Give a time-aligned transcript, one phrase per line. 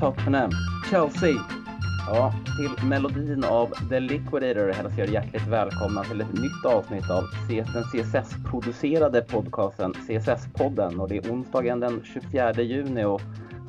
[0.00, 0.50] Tottenham.
[0.90, 1.40] Chelsea.
[2.06, 7.24] Ja, till melodin av The Liquidator hälsar jag hjärtligt välkomna till ett nytt avsnitt av
[7.48, 11.00] den CSS-producerade podcasten CSS-podden.
[11.00, 13.20] Och det är onsdagen den 24 juni och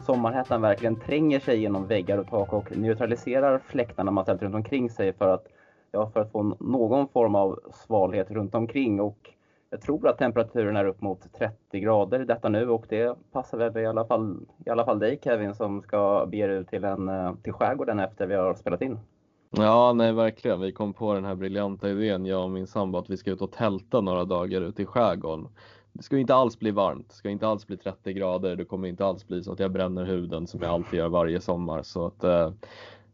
[0.05, 4.89] sommarhettan verkligen tränger sig genom väggar och tak och neutraliserar fläktarna man ställt runt omkring
[4.89, 5.45] sig för att,
[5.91, 9.01] ja, för att få någon form av svalhet runt omkring.
[9.01, 9.29] Och
[9.69, 13.77] jag tror att temperaturen är upp mot 30 grader detta nu och det passar väl
[13.77, 17.09] i alla fall, i alla fall dig Kevin som ska bege dig ut till, en,
[17.09, 18.99] eh, till skärgården efter vi har spelat in.
[19.51, 20.61] Ja, nej verkligen.
[20.61, 23.41] Vi kom på den här briljanta idén, jag och min sambo, att vi ska ut
[23.41, 25.47] och tälta några dagar ute i skärgården.
[25.93, 28.87] Det ska inte alls bli varmt, det ska inte alls bli 30 grader, det kommer
[28.87, 31.81] inte alls bli så att jag bränner huden som jag alltid gör varje sommar.
[31.81, 32.51] Så att, eh,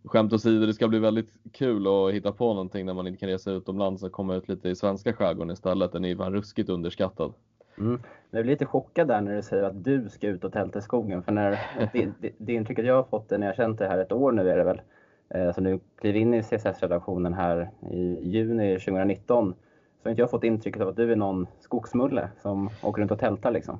[0.06, 3.30] skämt åsido, det ska bli väldigt kul att hitta på någonting när man inte kan
[3.30, 5.92] resa utomlands och komma ut lite i svenska skärgården istället.
[5.92, 7.34] Den är ju fan ruskigt underskattad.
[7.78, 8.02] Mm.
[8.32, 10.82] Jag blir lite chockad där när du säger att du ska ut och tälta i
[10.82, 11.24] skogen.
[11.24, 11.60] För när,
[11.94, 14.50] det, det, det intrycket jag har fått när jag känt det här ett år nu
[14.50, 14.82] är det väl,
[15.30, 19.54] eh, så nu kliver in i CSS-redaktionen här i juni 2019,
[20.02, 23.12] så har inte jag fått intrycket av att du är någon skogsmulle som åker runt
[23.12, 23.80] och tältar liksom.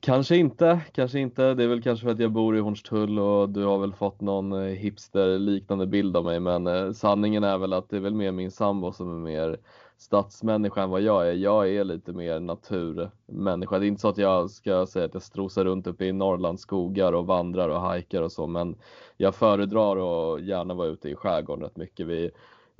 [0.00, 1.54] Kanske inte, kanske inte.
[1.54, 4.20] Det är väl kanske för att jag bor i Hornstull och du har väl fått
[4.20, 6.40] någon eh, hipster liknande bild av mig.
[6.40, 9.58] Men eh, sanningen är väl att det är väl mer min sambo som är mer
[9.98, 11.32] stadsmänniska än vad jag är.
[11.32, 13.78] Jag är lite mer naturmänniska.
[13.78, 16.62] Det är inte så att jag ska säga att jag strosar runt uppe i Norrlands
[16.62, 18.76] skogar och vandrar och hajkar och så, men
[19.16, 19.96] jag föredrar
[20.34, 22.06] att gärna vara ute i skärgården rätt mycket.
[22.06, 22.30] Vi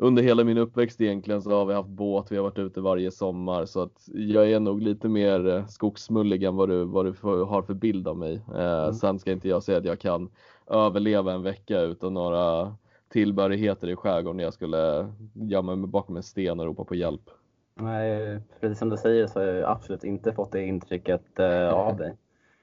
[0.02, 3.10] under hela min uppväxt egentligen så har vi haft båt, vi har varit ute varje
[3.10, 7.12] sommar så att jag är nog lite mer eh, skogsmullig än vad du, vad du
[7.22, 8.40] har för bild av mig.
[8.54, 8.92] Eh, mm.
[8.92, 10.30] Sen ska inte jag säga att jag kan
[10.66, 12.74] överleva en vecka utan några
[13.08, 17.30] tillbehörigheter i skärgården när jag skulle gömma mig bakom en sten och ropa på hjälp.
[17.74, 21.96] Nej, precis som du säger så har jag absolut inte fått det intrycket eh, av
[21.96, 22.16] dig.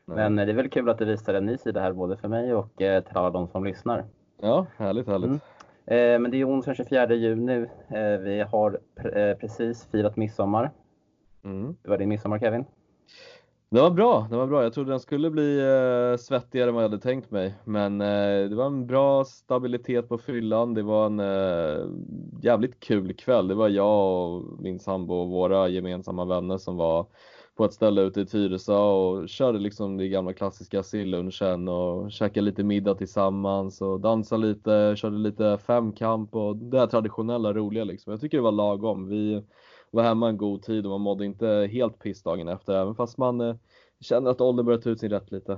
[0.06, 2.54] Men det är väl kul att du visar en ny sida här både för mig
[2.54, 4.06] och till alla de som lyssnar.
[4.42, 5.28] Ja, härligt, härligt.
[5.28, 5.40] Mm.
[5.88, 7.66] Eh, men det är onsdag 24 juni.
[7.90, 8.80] Eh, vi har
[9.16, 10.72] eh, precis firat midsommar.
[11.44, 11.76] Mm.
[11.84, 12.66] Det var din midsommar Kevin?
[13.70, 14.64] Det var bra, det var bra.
[14.64, 17.56] Jag trodde den skulle bli eh, svettigare än vad jag hade tänkt mig.
[17.64, 20.74] Men eh, det var en bra stabilitet på fyllan.
[20.74, 21.86] Det var en eh,
[22.42, 23.48] jävligt kul kväll.
[23.48, 27.06] Det var jag och min sambo och våra gemensamma vänner som var
[27.58, 32.46] på ett ställe ute i Tyresö och körde liksom det gamla klassiska sillunchen och käkade
[32.46, 38.12] lite middag tillsammans och dansade lite, körde lite femkamp och det här traditionella roliga liksom.
[38.12, 39.08] Jag tycker det var lagom.
[39.08, 39.44] Vi
[39.92, 43.18] var hemma en god tid och man mådde inte helt piss dagen efter även fast
[43.18, 43.56] man eh,
[44.00, 45.58] känner att åldern börjar ta ut sin rätt lite.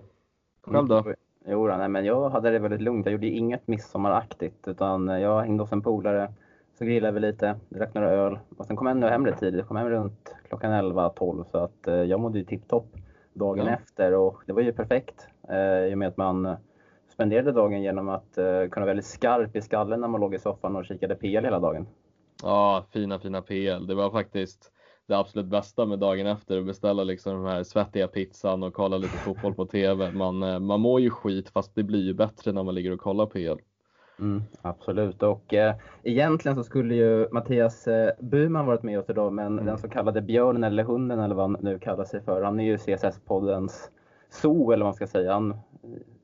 [0.62, 0.98] Själv då?
[0.98, 1.16] Mm.
[1.48, 3.06] Jo, nej, men jag hade det väldigt lugnt.
[3.06, 6.34] Jag gjorde inget midsommaraktigt utan jag hängde hos en polare
[6.80, 9.58] så grillade vi lite, drack några öl och sen kom jag ännu hem lite tidigt.
[9.58, 12.86] Jag kom hem runt klockan 11-12 så att eh, jag mådde ju tipptopp
[13.34, 13.74] dagen ja.
[13.74, 16.56] efter och det var ju perfekt eh, i och med att man
[17.14, 20.40] spenderade dagen genom att eh, kunna vara väldigt skarp i skallen när man låg i
[20.40, 21.88] soffan och kikade PL hela dagen.
[22.44, 23.88] Ja, fina fina PL.
[23.88, 24.72] Det var faktiskt
[25.08, 28.98] det absolut bästa med dagen efter att beställa liksom den här svettiga pizzan och kolla
[28.98, 30.12] lite fotboll på TV.
[30.12, 33.00] Man, eh, man mår ju skit fast det blir ju bättre när man ligger och
[33.00, 33.60] kollar PL.
[34.20, 39.34] Mm, absolut och eh, egentligen så skulle ju Mattias eh, Burman varit med oss idag
[39.34, 39.66] men mm.
[39.66, 42.64] den så kallade björnen eller hunden eller vad han nu kallar sig för, han är
[42.64, 43.90] ju CSS-poddens
[44.30, 45.58] zoo eller vad man ska säga, han,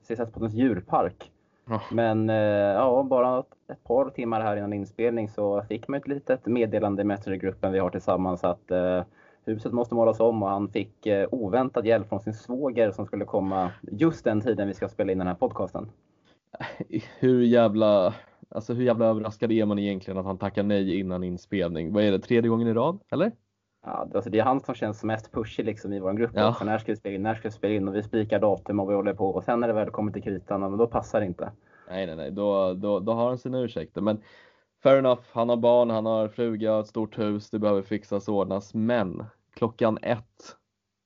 [0.08, 1.32] CSS-poddens djurpark.
[1.68, 1.82] Oh.
[1.92, 6.46] Men eh, ja, bara ett par timmar här innan inspelning så fick man ett litet
[6.46, 9.04] meddelande i Messengergruppen vi har tillsammans att eh,
[9.46, 13.26] huset måste målas om och han fick eh, oväntad hjälp från sin svåger som skulle
[13.26, 15.90] komma just den tiden vi ska spela in den här podcasten
[17.20, 18.16] hur jävla,
[18.50, 21.94] alltså hur jävla överraskad är man egentligen att han tackar nej innan inspelning?
[21.94, 23.32] Vad är det, tredje gången i rad, eller?
[23.86, 26.32] Ja, alltså det är han som känns mest pushig liksom i vår grupp.
[26.34, 26.50] Ja.
[26.50, 26.66] Också.
[26.66, 27.24] När ska vi spela in?
[27.24, 27.88] När ska vi spela in?
[27.88, 29.30] Och vi spikar datum och vi håller på.
[29.30, 31.52] Och sen när det väl kommer till kritan, men då passar det inte.
[31.90, 34.02] Nej, nej, nej, då, då, då har han sina ursäkter.
[34.02, 34.22] Men
[34.84, 38.36] fair enough, han har barn, han har fruga, ett stort hus, det behöver fixas och
[38.36, 38.74] ordnas.
[38.74, 40.56] Men klockan ett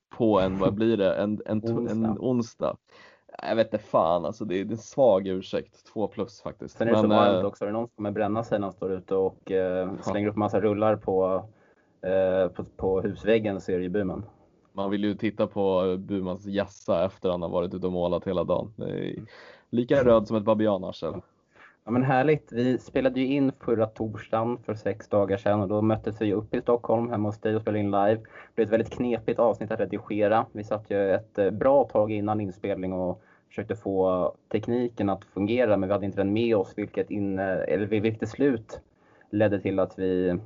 [0.09, 2.77] på en, vad blir det, en, en, en, en onsdag
[3.41, 5.85] jag vet inte fan alltså, det är, det är en svag ursäkt.
[5.93, 6.77] Två plus faktiskt.
[6.77, 7.63] Sen är det Men, så varmt äh, också.
[7.63, 10.35] Är det någon som kommer bränna sig när han står ute och eh, slänger upp
[10.35, 11.45] massa rullar på,
[12.01, 14.25] eh, på, på, husväggen så är det ju Burman.
[14.73, 18.43] Man vill ju titta på Burmans jassa efter han har varit ute och målat hela
[18.43, 18.71] dagen.
[19.69, 21.13] lika röd som ett babianarsel.
[21.89, 22.51] Ja men härligt.
[22.51, 26.55] Vi spelade ju in förra torsdagen för sex dagar sedan och då möttes vi upp
[26.55, 28.15] i Stockholm hemma hos dig och spelade in live.
[28.15, 30.45] Det blev ett väldigt knepigt avsnitt att redigera.
[30.51, 35.77] Vi satt ju ett eh, bra tag innan inspelning och försökte få tekniken att fungera
[35.77, 38.81] men vi hade inte den med oss vilket, in, eller vilket till slut
[39.29, 40.39] ledde till att vi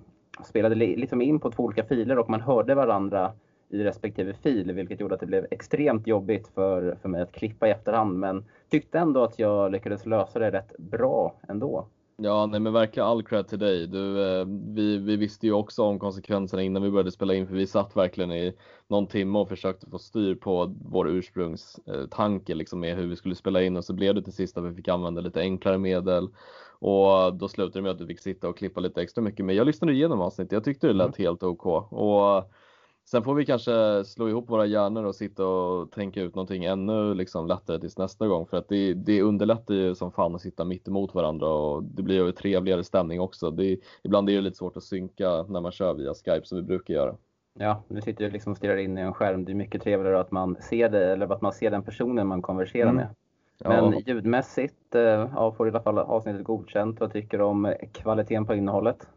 [0.45, 3.33] spelade liksom in på två olika filer och man hörde varandra
[3.69, 7.67] i respektive fil, vilket gjorde att det blev extremt jobbigt för, för mig att klippa
[7.67, 8.19] i efterhand.
[8.19, 11.87] Men tyckte ändå att jag lyckades lösa det rätt bra ändå.
[12.17, 13.87] Ja, nej men verkligen all cred till dig.
[13.87, 17.55] Du, eh, vi, vi visste ju också om konsekvenserna innan vi började spela in för
[17.55, 18.53] vi satt verkligen i
[18.87, 23.63] någon timme och försökte få styr på vår ursprungstanke liksom med hur vi skulle spela
[23.63, 26.29] in och så blev det till sist att vi fick använda lite enklare medel
[26.79, 29.45] och då slutade det med att du fick sitta och klippa lite extra mycket.
[29.45, 30.51] Men jag lyssnade igenom avsnittet.
[30.51, 31.27] Jag tyckte det lät mm.
[31.27, 32.51] helt OK och
[33.05, 37.13] Sen får vi kanske slå ihop våra hjärnor och sitta och tänka ut någonting ännu
[37.13, 40.65] liksom lättare tills nästa gång för att det, det underlättar ju som fan att sitta
[40.65, 43.51] mitt emot varandra och det blir ju trevligare stämning också.
[43.51, 46.63] Det, ibland är det lite svårt att synka när man kör via Skype som vi
[46.63, 47.15] brukar göra.
[47.59, 49.45] Ja, du sitter ju liksom och stirrar in i en skärm.
[49.45, 52.41] Det är mycket trevligare att man ser det eller att man ser den personen man
[52.41, 52.95] konverserar mm.
[52.95, 53.07] med.
[53.59, 53.99] Men ja.
[54.05, 56.99] ljudmässigt eh, ja, får i alla fall avsnittet godkänt.
[56.99, 59.07] Vad tycker du om kvaliteten på innehållet?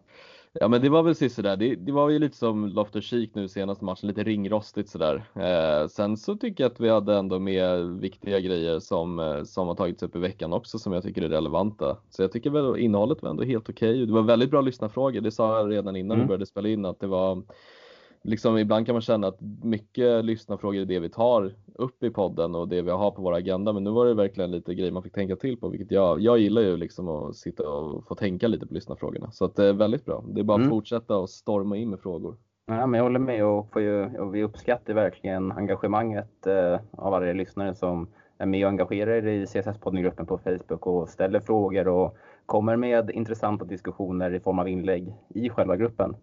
[0.61, 3.49] Ja men det var väl sådär, det, det var ju lite som Loftus Cheek nu
[3.49, 5.25] senaste matchen, lite ringrostigt sådär.
[5.35, 9.69] Eh, sen så tycker jag att vi hade ändå med viktiga grejer som, eh, som
[9.69, 11.97] har tagits upp i veckan också som jag tycker är relevanta.
[12.11, 13.91] Så jag tycker väl innehållet var ändå helt okej.
[13.91, 14.07] Okay.
[14.07, 16.27] Det var väldigt bra lyssnarfrågor, det sa jag redan innan mm.
[16.27, 17.43] vi började spela in att det var
[18.27, 22.55] liksom ibland kan man känna att mycket lyssnarfrågor är det vi tar upp i podden
[22.55, 23.73] och det vi har på vår agenda.
[23.73, 26.39] Men nu var det verkligen lite grejer man fick tänka till på, vilket jag, jag
[26.39, 29.31] gillar ju liksom att sitta och få tänka lite på lyssnarfrågorna.
[29.31, 30.25] Så att det är väldigt bra.
[30.29, 30.71] Det är bara att mm.
[30.71, 32.37] fortsätta och storma in med frågor.
[32.67, 37.11] Ja, men jag håller med och, får ju, och vi uppskattar verkligen engagemanget eh, av
[37.11, 38.09] varje lyssnare som
[38.39, 43.65] är med och engagerar i CSS-poddgruppen på Facebook och ställer frågor och kommer med intressanta
[43.65, 46.17] diskussioner i form av inlägg i själva gruppen.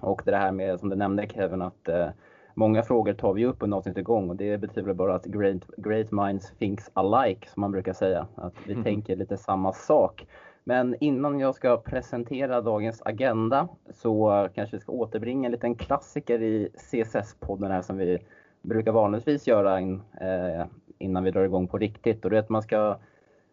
[0.00, 2.08] Och det här med, som du nämnde Kevin, att eh,
[2.54, 6.10] många frågor tar vi upp under avsnittet igång och det betyder bara att great, great
[6.10, 8.26] minds thinks alike, som man brukar säga.
[8.34, 8.84] Att vi mm.
[8.84, 10.26] tänker lite samma sak.
[10.64, 16.42] Men innan jag ska presentera dagens agenda så kanske vi ska återbringa en liten klassiker
[16.42, 18.18] i CSS-podden här som vi
[18.62, 20.66] brukar vanligtvis göra in, eh,
[20.98, 22.24] innan vi drar igång på riktigt.
[22.24, 22.98] Och det är att man ska,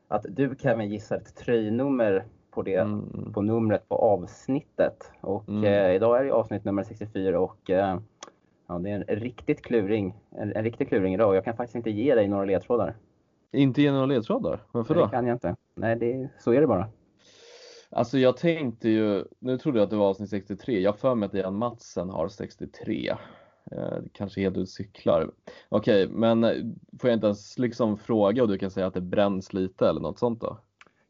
[0.07, 3.33] att du Kevin gissar ett tröjnummer på det, mm.
[3.33, 5.11] på numret på avsnittet.
[5.21, 5.63] Och mm.
[5.63, 7.99] eh, idag är det avsnitt nummer 64 och eh,
[8.67, 11.75] ja, det är en riktigt kluring, en, en riktig kluring idag och jag kan faktiskt
[11.75, 12.95] inte ge dig några ledtrådar.
[13.51, 14.59] Inte ge några ledtrådar?
[14.71, 15.05] Varför då?
[15.05, 15.55] Det kan jag inte.
[15.75, 16.87] Nej, det, så är det bara.
[17.89, 21.27] Alltså jag tänkte ju, nu trodde jag att det var avsnitt 63, jag för mig
[21.27, 23.15] att Ian Matsen har 63.
[23.71, 25.31] Eh, kanske helt ut cyklar.
[25.69, 26.41] Okej, okay, men
[26.99, 30.01] får jag inte ens liksom fråga och du kan säga att det bränns lite eller
[30.01, 30.57] något sånt då?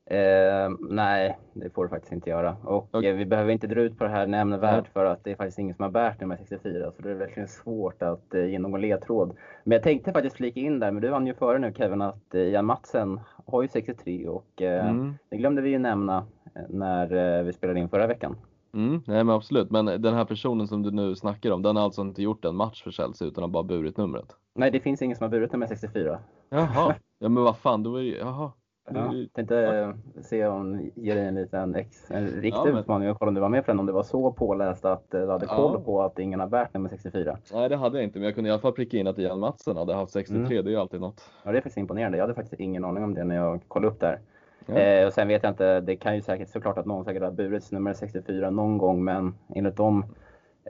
[0.06, 2.56] Eh, nej, det får du faktiskt inte göra.
[2.64, 3.10] Och okay.
[3.10, 5.60] eh, vi behöver inte dra ut på det här nämnvärt för att det är faktiskt
[5.60, 6.92] ingen som har bärt nummer 64.
[6.92, 9.38] Så det är verkligen svårt att eh, ge någon ledtråd.
[9.64, 12.36] Men jag tänkte faktiskt flika in där, men du vann ju före nu Kevin, att
[12.36, 15.14] eh, Jan Matsen har ju 63 och eh, mm.
[15.30, 16.18] det glömde vi ju nämna
[16.56, 18.36] eh, när eh, vi spelade in förra veckan.
[18.74, 21.84] Mm, nej men absolut, men den här personen som du nu snackar om, den har
[21.84, 24.36] alltså inte gjort en match för Chelsea utan har bara burit numret?
[24.56, 26.20] Nej, det finns ingen som har burit nummer 64.
[26.50, 28.52] Jaha, ja men vad fan, då är ju, jaha.
[28.90, 29.94] Ja, tänkte ja.
[30.22, 32.78] se om ger dig en liten ex, en riktig ja, men...
[32.78, 35.12] utmaning och kolla om du var med på den, om det var så påläst att
[35.12, 37.38] du hade koll på att ingen har bärt nummer 64.
[37.54, 39.40] Nej det hade jag inte, men jag kunde i alla fall pricka in att Ian
[39.40, 40.50] Matsen hade haft 63, mm.
[40.50, 41.32] det är ju alltid något.
[41.44, 43.94] Ja det är faktiskt imponerande, jag hade faktiskt ingen aning om det när jag kollade
[43.94, 44.20] upp där.
[44.68, 47.32] Eh, och sen vet jag inte, det kan ju säkert såklart att någon säkert har
[47.32, 50.06] burits nummer 64 någon gång, men enligt de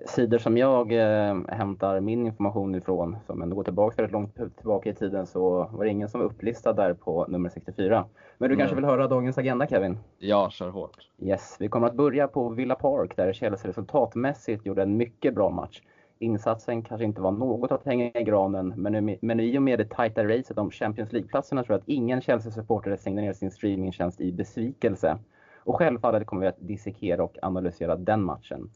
[0.05, 4.89] sidor som jag eh, hämtar min information ifrån, som ändå går tillbaka väldigt långt tillbaka
[4.89, 8.05] i tiden, så var det ingen som var upplistad där på nummer 64.
[8.37, 8.59] Men du mm.
[8.59, 9.97] kanske vill höra dagens agenda Kevin?
[10.17, 11.09] Ja, kör hårt.
[11.19, 15.49] Yes, vi kommer att börja på Villa Park där Chelsea resultatmässigt gjorde en mycket bra
[15.49, 15.81] match.
[16.19, 19.89] Insatsen kanske inte var något att hänga i granen, men, men i och med det
[19.89, 24.31] tajta racet om Champions League-platserna tror jag att ingen Chelsea-supporter stängde ner sin streamingtjänst i
[24.31, 25.17] besvikelse.
[25.63, 28.69] Och självfallet kommer vi att dissekera och analysera den matchen.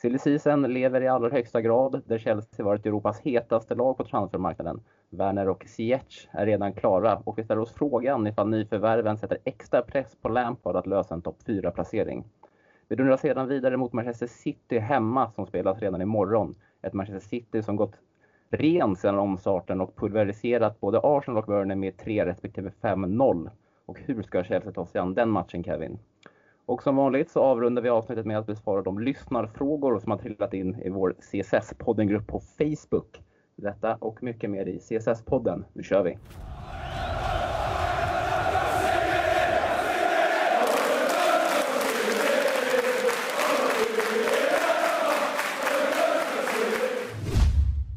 [0.00, 4.80] Silly season lever i allra högsta grad, där Chelsea varit Europas hetaste lag på transfermarknaden.
[5.10, 9.82] Werner och Ziyech är redan klara och vi ställer oss frågan ifall nyförvärven sätter extra
[9.82, 12.24] press på Lampard att lösa en topp 4-placering.
[12.88, 16.54] Vi dundrar sedan vidare mot Manchester City hemma som spelas redan imorgon.
[16.82, 17.96] Ett Manchester City som gått
[18.50, 23.50] ren sedan omstarten och pulveriserat både Arsenal och Burnley med 3 respektive 5-0.
[23.86, 25.98] Och hur ska Chelsea ta sig an den matchen Kevin?
[26.70, 30.54] Och som vanligt så avrundar vi avsnittet med att besvara de lyssnarfrågor som har trillat
[30.54, 33.22] in i vår CSS-poddengrupp på Facebook.
[33.56, 35.64] Detta och mycket mer i CSS-podden.
[35.72, 36.18] Nu kör vi!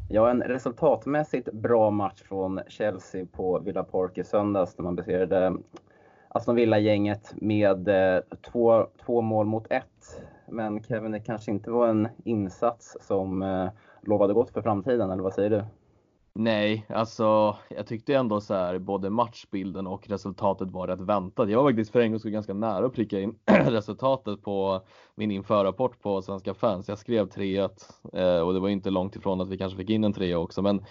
[0.08, 5.56] Ja, en resultatmässigt bra match från Chelsea på Villa Park i söndags när man besegrade
[6.36, 8.22] Aston Villa-gänget med eh,
[8.52, 10.22] två, två mål mot ett.
[10.48, 13.68] Men Kevin, det kanske inte var en insats som eh,
[14.02, 15.64] lovade gott för framtiden, eller vad säger du?
[16.32, 21.50] Nej, alltså jag tyckte ändå så här både matchbilden och resultatet var rätt väntat.
[21.50, 24.80] Jag var faktiskt för en gång ganska nära att pricka in resultatet på
[25.14, 26.88] min införrapport på Svenska fans.
[26.88, 27.70] Jag skrev 3-1
[28.12, 30.62] eh, och det var inte långt ifrån att vi kanske fick in en 3 också,
[30.62, 30.84] men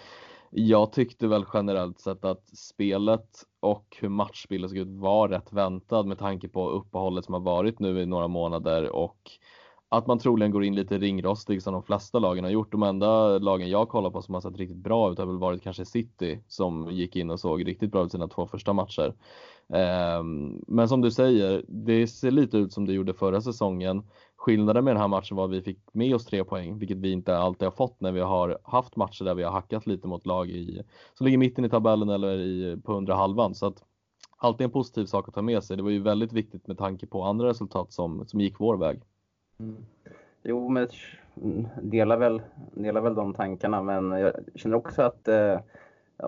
[0.56, 3.28] jag tyckte väl generellt sett att spelet
[3.60, 7.78] och hur matchbilden såg ut var rätt väntad med tanke på uppehållet som har varit
[7.78, 9.30] nu i några månader och
[9.88, 12.72] att man troligen går in lite ringrostig som de flesta lagen har gjort.
[12.72, 15.62] De enda lagen jag kollar på som har sett riktigt bra ut har väl varit
[15.62, 19.14] kanske City som gick in och såg riktigt bra ut sina två första matcher.
[19.72, 24.02] Ehm, men som du säger, det ser lite ut som det gjorde förra säsongen.
[24.44, 27.12] Skillnaden med den här matchen var att vi fick med oss tre poäng, vilket vi
[27.12, 30.26] inte alltid har fått när vi har haft matcher där vi har hackat lite mot
[30.26, 30.82] lag i,
[31.14, 33.54] som ligger mitten i tabellen eller i, på undre halvan.
[33.54, 33.82] Så att
[34.36, 35.76] alltid en positiv sak att ta med sig.
[35.76, 39.00] Det var ju väldigt viktigt med tanke på andra resultat som, som gick vår väg.
[39.58, 39.84] Mm.
[40.42, 40.88] Jo, men
[41.82, 42.42] delar väl,
[42.74, 45.60] delar väl de tankarna, men jag känner också att eh,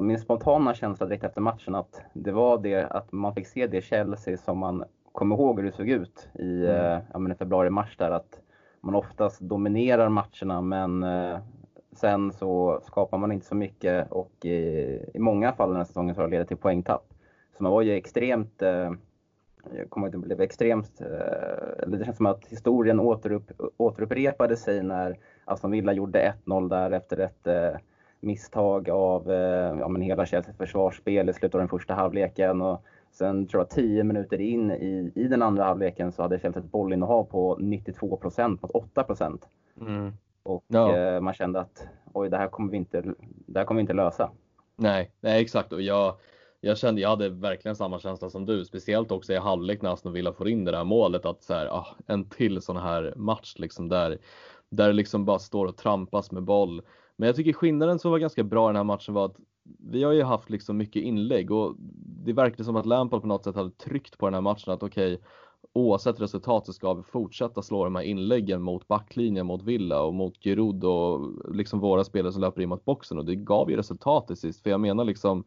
[0.01, 3.83] min spontana känsla direkt efter matchen att det var det att man fick se det
[3.83, 4.85] Chelsea som man
[5.17, 7.31] kommer ihåg hur det såg ut i mm.
[7.31, 8.41] eh, februari-mars där att
[8.81, 11.39] man oftast dominerar matcherna men eh,
[11.93, 16.15] sen så skapar man inte så mycket och i, i många fall den här säsongen
[16.15, 17.05] så har det lett till poängtapp.
[17.57, 18.91] Så man var ju extremt eh,
[19.75, 24.83] jag kommer inte blev extremt, eh, eller det känns som att historien återupp, återupprepade sig
[24.83, 27.81] när Aston Villa gjorde 1-0 där efter ett eh,
[28.21, 32.63] misstag av eh, ja, men hela Chelseas försvarsspel i slutet av den första halvleken.
[32.63, 32.83] Och
[33.17, 36.71] sen tror jag 10 minuter in i, i den andra halvleken så hade Chelsea ett
[36.71, 39.49] bollinnehav på 92 procent mot 8 procent.
[39.81, 40.13] Mm.
[40.43, 40.97] Och ja.
[40.97, 43.03] eh, man kände att oj, det här kommer vi inte,
[43.47, 44.31] det här kommer vi inte lösa.
[44.77, 45.73] Nej, nej exakt.
[45.73, 46.15] Och jag,
[46.61, 50.13] jag kände, jag hade verkligen samma känsla som du, speciellt också i halvlek när Aston
[50.13, 53.55] Villa får in det där målet att så här, ah, en till sån här match
[53.59, 54.19] liksom där,
[54.71, 56.83] där det liksom bara står och trampas med boll.
[57.17, 59.37] Men jag tycker skillnaden som var ganska bra i den här matchen var att
[59.79, 61.75] vi har ju haft liksom mycket inlägg och
[62.25, 64.83] det verkade som att Lampard på något sätt hade tryckt på den här matchen att
[64.83, 65.27] okej, okay,
[65.73, 70.15] oavsett resultat så ska vi fortsätta slå de här inläggen mot backlinjen, mot Villa och
[70.15, 71.21] mot Giroud och
[71.55, 74.63] liksom våra spelare som löper in mot boxen och det gav ju resultat till sist.
[74.63, 75.45] För jag menar liksom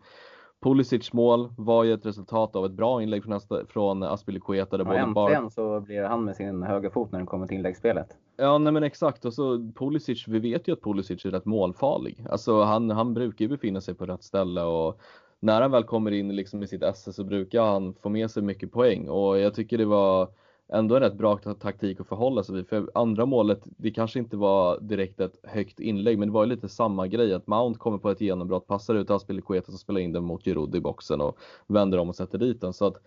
[0.62, 4.78] Pulisic mål var ju ett resultat av ett bra inlägg från, från Aspilicueta.
[4.78, 5.50] Där ja, äntligen bar...
[5.50, 8.08] så blir han med sin högerfot när det kommer till inläggsspelet.
[8.38, 9.25] Ja, nej men exakt.
[9.25, 12.25] Och så Pulisic, vi vet ju att Pulisic är rätt målfarlig.
[12.30, 15.00] Alltså han, han brukar ju befinna sig på rätt ställe och
[15.39, 18.44] när han väl kommer in liksom i sitt esse så brukar han få med sig
[18.44, 20.30] mycket poäng och jag tycker det var
[20.70, 22.68] ändå en rätt bra taktik att förhålla sig vid.
[22.68, 26.50] För andra målet, det kanske inte var direkt ett högt inlägg, men det var ju
[26.50, 30.14] lite samma grej att Mount kommer på ett genombrott, passar ut Aspelikueta som spelar in
[30.14, 32.74] den mot Giroud i boxen och vänder om och sätter dit den.
[32.74, 32.98] Så att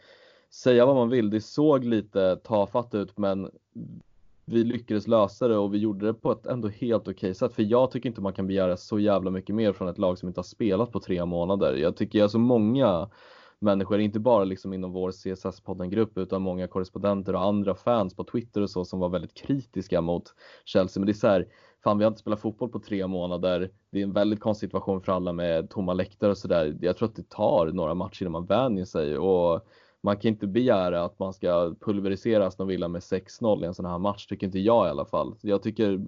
[0.50, 3.50] säga vad man vill, det såg lite tafatt ut, men
[4.44, 7.52] vi lyckades lösa det och vi gjorde det på ett ändå helt okej okay sätt.
[7.52, 10.28] För jag tycker inte man kan begära så jävla mycket mer från ett lag som
[10.28, 11.76] inte har spelat på tre månader.
[11.76, 13.08] Jag tycker jag så många
[13.62, 18.60] människor, inte bara liksom inom vår CSS-podden-grupp utan många korrespondenter och andra fans på Twitter
[18.60, 21.00] och så som var väldigt kritiska mot Chelsea.
[21.00, 21.48] Men det är så här,
[21.84, 23.70] fan vi har inte spelat fotboll på tre månader.
[23.90, 26.78] Det är en väldigt konstig situation för alla med tomma läktare och sådär.
[26.80, 29.66] Jag tror att det tar några matcher innan man vänjer sig och
[30.04, 33.84] man kan inte begära att man ska pulverisera Aston Villa med 6-0 i en sån
[33.84, 35.34] här match, tycker inte jag i alla fall.
[35.40, 36.00] Jag tycker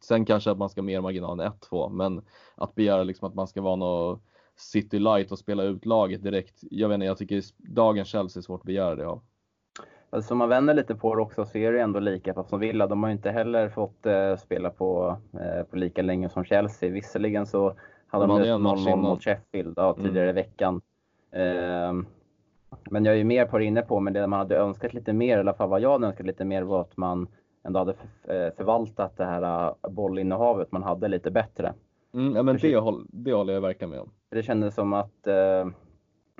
[0.00, 2.22] sen kanske att man ska mer marginal än 1-2, men
[2.54, 4.22] att begära liksom att man ska vara något
[4.62, 6.60] City Light och spela ut laget direkt.
[6.70, 9.20] Jag vet inte, jag tycker dagens Chelsea är svårt att begära det av.
[10.10, 12.60] Alltså om man vänder lite på det också så är det ändå lika fast som
[12.60, 12.86] Villa.
[12.86, 16.90] De har ju inte heller fått eh, spela på, eh, på lika länge som Chelsea.
[16.90, 17.74] Visserligen så
[18.06, 20.38] hade de, de 0-0 mot Sheffield ja, tidigare mm.
[20.38, 20.80] i veckan.
[21.30, 21.92] Eh,
[22.90, 25.12] men jag är ju mer på det inne på, men det man hade önskat lite
[25.12, 27.28] mer, i alla fall vad jag hade önskat lite mer var att man
[27.64, 27.92] ändå hade
[28.24, 31.74] eh, förvaltat det här eh, bollinnehavet man hade lite bättre.
[32.14, 34.10] Mm, ja, men det, håll, det håller jag verkligen med om.
[34.30, 35.66] Det kändes som att, eh,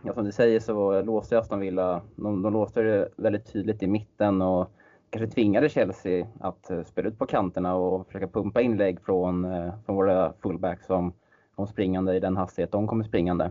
[0.02, 3.86] ja, som du säger så låste Aston Villa, de, de låste det väldigt tydligt i
[3.86, 4.70] mitten och
[5.10, 9.72] kanske tvingade Chelsea att eh, spela ut på kanterna och försöka pumpa inlägg från, eh,
[9.86, 11.12] från våra fullbacks som
[11.54, 13.50] kom springande i den hastighet de kommer springande.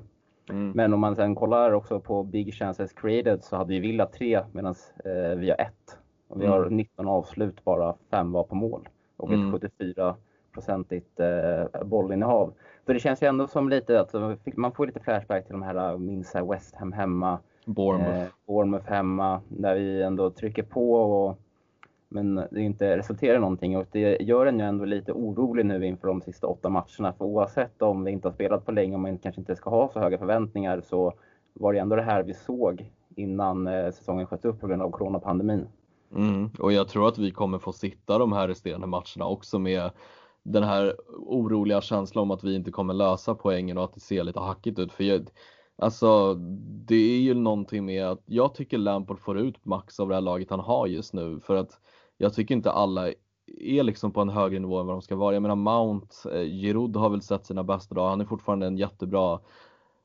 [0.49, 0.71] Mm.
[0.71, 4.41] Men om man sen kollar också på Big Chances Created så hade ju Villa 3
[4.51, 4.75] medan
[5.05, 5.73] eh, vi har 1.
[6.27, 7.13] Och vi har 19 mm.
[7.13, 8.89] avslut, bara 5 var på mål.
[9.17, 9.51] Och ett mm.
[9.51, 10.15] 74
[10.53, 12.53] procentigt eh, bollinnehav.
[12.85, 14.13] Så det känns ju ändå som lite att
[14.55, 17.39] man får lite flashback till de här, minns West Ham hemma.
[17.65, 18.21] Bournemouth.
[18.21, 21.39] Eh, Bournemouth hemma, där vi ändå trycker på och
[22.13, 25.85] men det inte resulterar i någonting och det gör en ju ändå lite orolig nu
[25.85, 27.13] inför de sista åtta matcherna.
[27.13, 29.89] För oavsett om vi inte har spelat på länge och man kanske inte ska ha
[29.93, 31.13] så höga förväntningar så
[31.53, 34.91] var det ändå det här vi såg innan eh, säsongen sköts upp på grund av
[34.91, 35.67] coronapandemin.
[36.15, 39.91] Mm, och jag tror att vi kommer få sitta de här resterande matcherna också med
[40.43, 44.23] den här oroliga känslan om att vi inte kommer lösa poängen och att det ser
[44.23, 44.91] lite hackigt ut.
[44.91, 45.29] För jag,
[45.77, 46.33] alltså,
[46.85, 50.21] det är ju någonting med att jag tycker Lampard får ut max av det här
[50.21, 51.79] laget han har just nu för att
[52.17, 53.09] jag tycker inte alla
[53.57, 55.33] är liksom på en högre nivå än vad de ska vara.
[55.33, 58.09] Jag menar Mount, eh, Giroud har väl sett sina bästa dagar.
[58.09, 59.39] Han är fortfarande en jättebra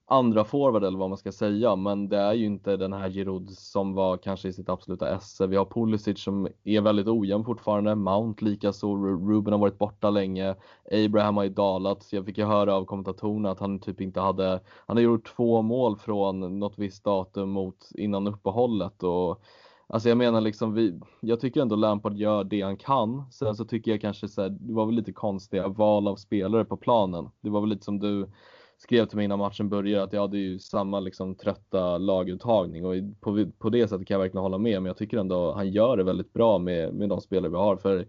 [0.09, 3.51] andra forward eller vad man ska säga, men det är ju inte den här Giroud
[3.51, 5.47] som var kanske i sitt absoluta esse.
[5.47, 10.55] Vi har Pulisic som är väldigt ojämn fortfarande, Mount likaså, Ruben har varit borta länge,
[10.93, 12.09] Abraham har ju dalat.
[12.13, 15.63] Jag fick ju höra av kommentatorerna att han typ inte hade, han har gjort två
[15.63, 19.43] mål från något visst datum mot innan uppehållet och
[19.89, 23.25] Alltså jag menar liksom, vi, jag tycker ändå Lampard gör det han kan.
[23.33, 26.65] Sen så tycker jag kanske så här, det var väl lite konstiga val av spelare
[26.65, 27.31] på planen.
[27.41, 28.29] Det var väl lite som du
[28.79, 32.95] skrev till mig innan matchen började att jag hade ju samma liksom trötta laguttagning och
[33.21, 34.83] på, på det sättet kan jag verkligen hålla med.
[34.83, 37.77] Men jag tycker ändå han gör det väldigt bra med, med de spelare vi har.
[37.77, 38.07] För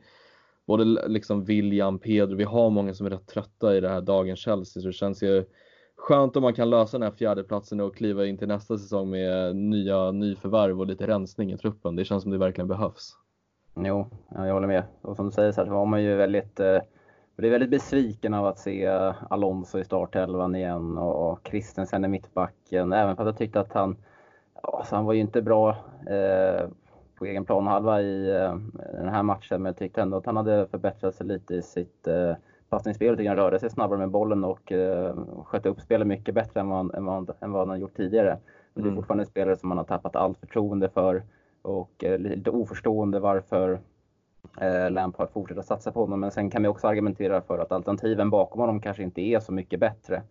[0.65, 4.39] både liksom William, Pedro, vi har många som är rätt trötta i det här dagens
[4.39, 5.45] Chelsea så det känns ju
[5.95, 9.55] skönt om man kan lösa den här fjärdeplatsen och kliva in till nästa säsong med
[9.55, 11.95] nya nyförvärv och lite rensning i truppen.
[11.95, 13.13] Det känns som det verkligen behövs.
[13.75, 14.83] Jo, jag håller med.
[15.01, 16.79] Och som du säger så här, så var man ju väldigt eh,
[17.37, 18.87] jag är väldigt besviken av att se
[19.29, 22.93] Alonso i startelvan igen och Christensen i mittbacken.
[22.93, 23.97] Även för att jag tyckte att han,
[24.53, 25.69] alltså han var ju inte bra
[26.07, 26.69] eh,
[27.15, 28.55] på egen planhalva i eh,
[28.93, 32.07] den här matchen, men jag tyckte ändå att han hade förbättrat sig lite i sitt
[32.07, 32.33] eh,
[32.69, 33.27] passningsspel.
[33.27, 35.15] Han rörde sig snabbare med bollen och eh,
[35.45, 38.37] skötte upp spelet mycket bättre än vad, än vad, än vad han har gjort tidigare.
[38.73, 38.95] Men det är mm.
[38.95, 41.23] fortfarande en spelare som man har tappat allt förtroende för
[41.61, 43.79] och eh, lite oförstående varför
[44.61, 46.19] eh, Lampard fortsätter satsa på honom.
[46.19, 49.53] Men sen kan vi också argumentera för att alternativen bakom honom kanske inte är så
[49.53, 50.21] mycket bättre.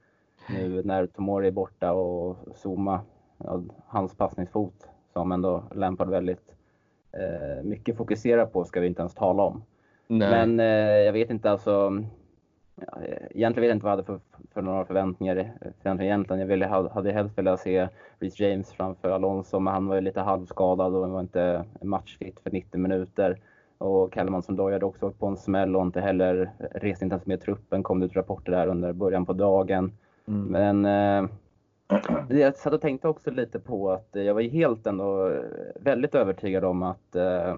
[0.48, 3.00] Nu när Tomori är borta och Zuma,
[3.38, 6.55] ja, hans passningsfot som ändå Lampard väldigt
[7.12, 9.62] eh, mycket fokuserar på ska vi inte ens tala om.
[10.07, 10.31] Nej.
[10.31, 12.02] Men eh, jag vet inte alltså.
[12.74, 12.98] Ja,
[13.31, 14.20] egentligen vet jag inte vad jag hade för,
[14.55, 15.52] för några förväntningar
[15.85, 16.40] egentligen.
[16.40, 20.20] Jag ville, hade helst velat se Reece James framför Alonso, men han var ju lite
[20.20, 23.38] halvskadad och var inte matchfit för 90 minuter.
[23.79, 27.15] Och Kalman som då hade också åkt på en smäll och inte heller reste inte
[27.15, 29.93] ens med truppen kom det ut rapporter där under början på dagen.
[30.29, 30.45] Mm.
[30.45, 31.31] Men eh,
[32.29, 35.33] jag satt och tänkte också lite på att jag var helt ändå
[35.81, 37.55] väldigt övertygad om att, eh,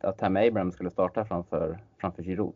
[0.00, 2.54] att Tam Abraham skulle starta framför, framför Giroud.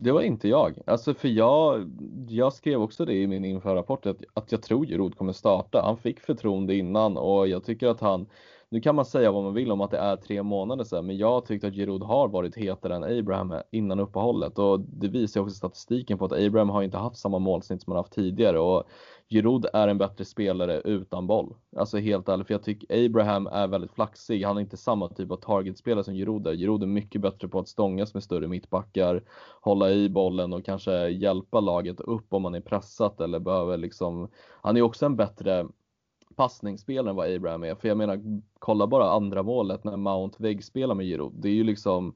[0.00, 0.78] Det var inte jag.
[0.86, 1.90] Alltså för jag,
[2.28, 5.82] jag skrev också det i min införrapport att, att jag tror Giroud kommer starta.
[5.84, 8.26] Han fick förtroende innan och jag tycker att han
[8.70, 11.16] nu kan man säga vad man vill om att det är tre månader sedan, men
[11.16, 15.54] jag tyckte att Giroud har varit hetare än Abraham innan uppehållet och det visar också
[15.54, 18.84] statistiken på att Abraham har inte haft samma målsnitt som han haft tidigare och
[19.30, 21.54] Giroud är en bättre spelare utan boll.
[21.76, 24.44] Alltså helt ärligt, för jag tycker Abraham är väldigt flaxig.
[24.44, 26.54] Han är inte samma typ av targetspelare som Giroud är.
[26.54, 29.22] Giroud är mycket bättre på att stångas med större mittbackar,
[29.60, 34.28] hålla i bollen och kanske hjälpa laget upp om man är pressat eller behöver liksom.
[34.62, 35.66] Han är också en bättre
[36.38, 37.74] passningsspelare än vad Abraham är.
[37.74, 38.20] För jag menar,
[38.58, 41.32] kolla bara andra målet när Mount väggspelar med Giroud.
[41.36, 42.14] Det är ju liksom,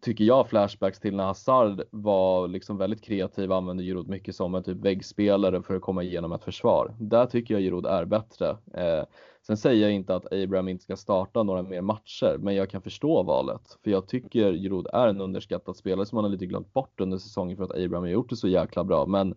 [0.00, 4.54] tycker jag, flashbacks till när Hazard var liksom väldigt kreativ, och använde Giroud mycket som
[4.54, 6.94] en typ väggspelare för att komma igenom ett försvar.
[7.00, 8.50] Där tycker jag Giroud är bättre.
[8.74, 9.04] Eh,
[9.46, 12.82] sen säger jag inte att Abraham inte ska starta några mer matcher, men jag kan
[12.82, 13.78] förstå valet.
[13.84, 17.18] För jag tycker Giroud är en underskattad spelare som man har lite glömt bort under
[17.18, 19.06] säsongen för att Abraham har gjort det så jäkla bra.
[19.06, 19.34] Men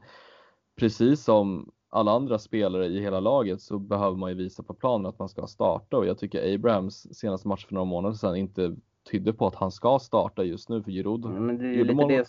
[0.76, 5.06] precis som alla andra spelare i hela laget så behöver man ju visa på planen
[5.06, 8.76] att man ska starta och jag tycker Abrahams senaste match för några månader sedan inte
[9.12, 11.26] tydde på att han ska starta just nu för Giroud.
[11.26, 12.08] Men det är ju lite mål...
[12.08, 12.28] det,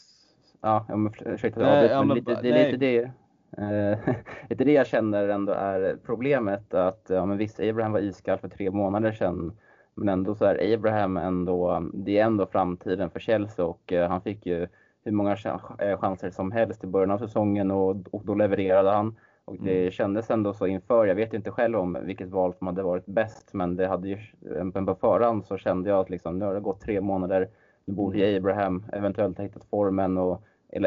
[0.60, 4.14] ja, men ursäkta, nej, ja, men, lite, det är lite det, uh,
[4.50, 8.48] lite det jag känner ändå är problemet att, ja men visst Abraham var iskall för
[8.48, 9.52] tre månader sedan
[9.94, 14.20] men ändå så är Abraham ändå, det är ändå framtiden för Chelsea och uh, han
[14.20, 14.66] fick ju
[15.06, 15.36] hur många
[15.78, 19.16] eh, chanser som helst i början av säsongen och, och då levererade han.
[19.46, 19.90] Och det mm.
[19.90, 23.50] kändes ändå så inför, jag vet inte själv om vilket val som hade varit bäst,
[23.52, 24.18] men det hade ju,
[24.72, 27.48] på förhand så kände jag att liksom, nu har det gått tre månader,
[27.84, 28.36] nu borde mm.
[28.36, 30.42] Abraham eventuellt ha hittat formen och,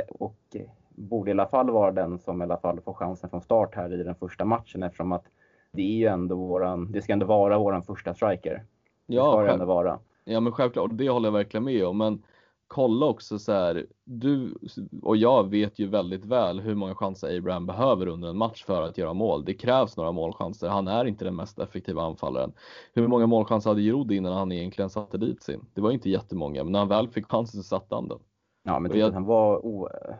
[0.09, 0.55] och
[0.89, 3.93] borde i alla fall vara den som i alla fall får chansen från start här
[3.93, 5.25] i den första matchen eftersom att
[5.71, 8.63] det är ju ändå våran, det ska ändå vara våran första striker.
[9.05, 9.99] Ja, det ska det ändå vara.
[10.25, 11.97] Ja men självklart, det håller jag verkligen med om.
[11.97, 12.23] Men
[12.69, 14.57] kolla också så här, du
[15.01, 18.81] och jag vet ju väldigt väl hur många chanser Abraham behöver under en match för
[18.81, 19.45] att göra mål.
[19.45, 20.67] Det krävs några målchanser.
[20.67, 22.51] Han är inte den mest effektiva anfallaren.
[22.93, 25.65] Hur många målchanser hade Giroud innan han egentligen satte dit sin?
[25.73, 28.19] Det var inte jättemånga, men när han väl fick chansen så satte han den.
[28.63, 29.11] Ja, men jag...
[29.11, 29.65] han var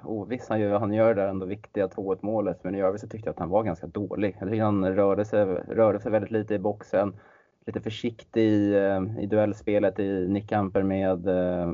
[0.08, 0.50] oviss.
[0.50, 3.28] Han gör, han gör det där ändå viktiga 2-1 målet, men i övrigt så tyckte
[3.28, 4.38] jag att han var ganska dålig.
[4.40, 7.14] Jag tyckte han rörde sig, rörde sig väldigt lite i boxen
[7.70, 8.76] lite försiktig i,
[9.20, 11.74] i duellspelet i nickkamper med eh,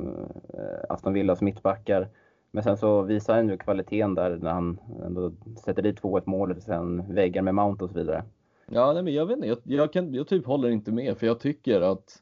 [0.89, 2.08] Aston Villas mittbackar.
[2.51, 5.31] Men sen så visar han ju kvaliteten där när han ändå
[5.65, 8.23] sätter dit 2-1 målet och sen väggar med Mount och så vidare.
[8.67, 11.27] Ja, nej, men jag vet inte, jag, jag, kan, jag typ håller inte med för
[11.27, 12.21] jag tycker att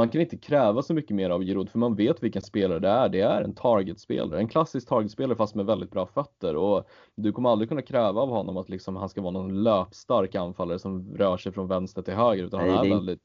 [0.00, 2.88] man kan inte kräva så mycket mer av Giroud för man vet vilken spelare det
[2.88, 3.08] är.
[3.08, 6.84] Det är en targetspelare, en klassisk targetspelare fast med väldigt bra fötter och
[7.16, 10.78] du kommer aldrig kunna kräva av honom att liksom han ska vara någon löpstark anfallare
[10.78, 13.22] som rör sig från vänster till höger utan Nej, han är väldigt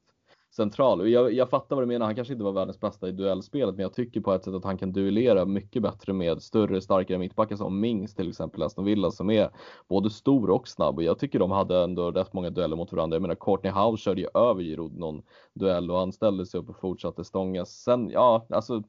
[0.55, 1.09] central.
[1.11, 3.83] Jag, jag fattar vad du menar, han kanske inte var världens bästa i duellspelet men
[3.83, 7.55] jag tycker på ett sätt att han kan duellera mycket bättre med större, starkare mittbackar
[7.55, 9.49] som Mings till exempel, Aston Villa som är
[9.87, 13.15] både stor och snabb och jag tycker de hade ändå rätt många dueller mot varandra.
[13.15, 15.21] Jag menar Courtney Howe körde ju över Giroud någon
[15.53, 17.69] duell och han ställde sig upp och fortsatte stångas.
[17.69, 18.83] Sen, ja, alltså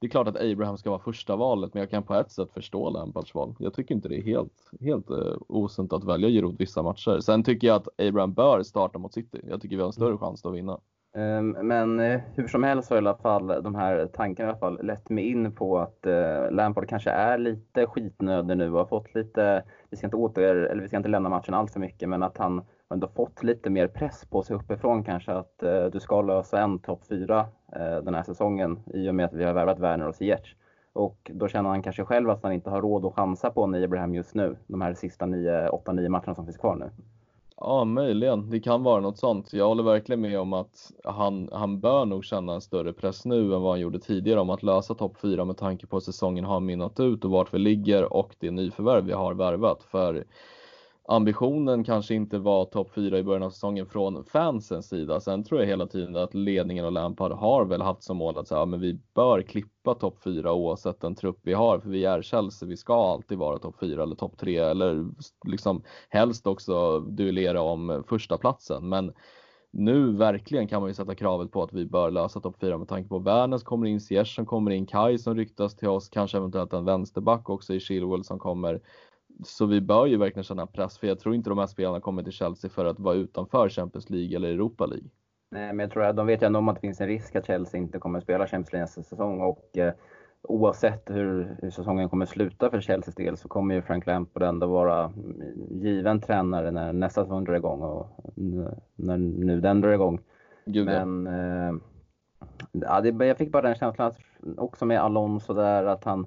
[0.00, 2.52] det är klart att Abraham ska vara första valet, men jag kan på ett sätt
[2.52, 3.54] förstå Lampards val.
[3.58, 7.20] Jag tycker inte det är helt, helt uh, osunt att välja Giroud vissa matcher.
[7.20, 9.40] Sen tycker jag att Abraham bör starta mot City.
[9.48, 10.80] Jag tycker vi har en större chans att vinna.
[11.16, 14.58] Ehm, men eh, hur som helst har i alla fall de här tankarna i alla
[14.58, 18.86] fall lett mig in på att eh, Lampard kanske är lite skitnödig nu och har
[18.86, 22.08] fått lite, vi ska inte åter, eller vi ska inte lämna matchen allt för mycket,
[22.08, 26.00] men att han ändå fått lite mer press på sig uppifrån kanske att eh, du
[26.00, 27.46] ska lösa en topp 4
[28.02, 30.56] den här säsongen i och med att vi har värvat Werner och Ziyech.
[30.92, 33.84] Och då känner han kanske själv att han inte har råd att chansa på en
[33.84, 36.90] Abraham just nu, de här sista 8-9 matcherna som finns kvar nu.
[37.60, 38.50] Ja, möjligen.
[38.50, 39.52] Det kan vara något sånt.
[39.52, 43.54] Jag håller verkligen med om att han, han bör nog känna en större press nu
[43.54, 46.44] än vad han gjorde tidigare om att lösa topp 4 med tanke på att säsongen
[46.44, 49.82] har minnat ut och vart vi ligger och det nyförvärv vi har värvat.
[49.82, 50.24] För
[51.08, 55.20] ambitionen kanske inte var topp 4 i början av säsongen från fansens sida.
[55.20, 58.48] Sen tror jag hela tiden att ledningen och Lampard har väl haft som mål att
[58.48, 62.04] säga, ja, men vi bör klippa topp 4 oavsett den trupp vi har, för vi
[62.04, 62.68] är Chelsea.
[62.68, 65.06] Vi ska alltid vara topp 4 eller topp 3 eller
[65.46, 68.88] liksom helst också duellera om första platsen.
[68.88, 69.12] Men
[69.70, 72.88] nu verkligen kan man ju sätta kravet på att vi bör lösa topp 4 med
[72.88, 76.08] tanke på Werner som kommer in, Ziyech som kommer in, Kai som ryktas till oss,
[76.08, 78.80] kanske eventuellt en vänsterback också i Chilwell som kommer
[79.44, 82.22] så vi bör ju verkligen känna press för jag tror inte de här spelarna kommer
[82.22, 85.08] till Chelsea för att vara utanför Champions League eller Europa League.
[85.50, 87.36] Nej, men jag tror att de vet ju ändå om att det finns en risk
[87.36, 89.92] att Chelsea inte kommer att spela Champions League nästa säsong och eh,
[90.42, 94.66] oavsett hur, hur säsongen kommer sluta för Chelseas del så kommer ju Frank Lampard ändå
[94.66, 95.12] vara
[95.70, 98.08] given tränare när nästa säsong drar igång och
[98.96, 100.20] när nu den drar igång.
[100.66, 101.74] Gud, men eh,
[102.72, 104.18] ja, det, jag fick bara den känslan att
[104.56, 106.26] också med Alonso där att han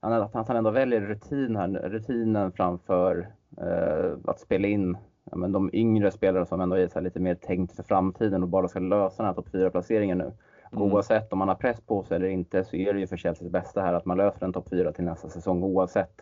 [0.00, 3.28] att han ändå väljer rutin här, rutinen framför
[3.60, 4.96] eh, att spela in
[5.30, 8.68] ja, men de yngre spelare som ändå är lite mer tänkt för framtiden och bara
[8.68, 10.32] ska lösa den här topp 4-placeringen nu.
[10.72, 10.92] Mm.
[10.92, 13.50] Oavsett om man har press på sig eller inte så är det ju för Chelseas
[13.50, 16.20] bästa här att man löser en topp 4 till nästa säsong oavsett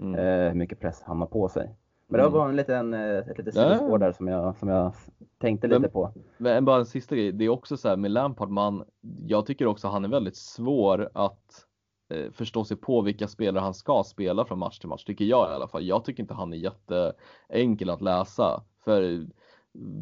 [0.00, 0.14] mm.
[0.14, 1.74] eh, hur mycket press han har på sig.
[2.08, 2.38] Men det var mm.
[2.38, 4.92] bara en liten, eh, ett litet sidospår där som jag, som jag
[5.38, 6.12] tänkte lite på.
[6.38, 8.84] Men bara en sista grej, det är också så här med Lampard, man,
[9.26, 11.65] jag tycker också han är väldigt svår att
[12.08, 15.50] Eh, förstå sig på vilka spelare han ska spela från match till match, tycker jag
[15.50, 15.86] i alla fall.
[15.86, 18.62] Jag tycker inte han är jätteenkel att läsa.
[18.84, 19.26] För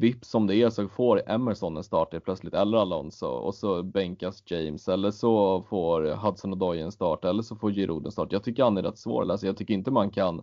[0.01, 4.43] vips som det är så får Emerson en start plötsligt, eller Alonso, och så bänkas
[4.47, 8.33] James, eller så får Hudson och Doy en start, eller så får Giroud en start.
[8.33, 9.47] Jag tycker han är rätt svår att läsa.
[9.47, 10.43] Jag tycker inte man kan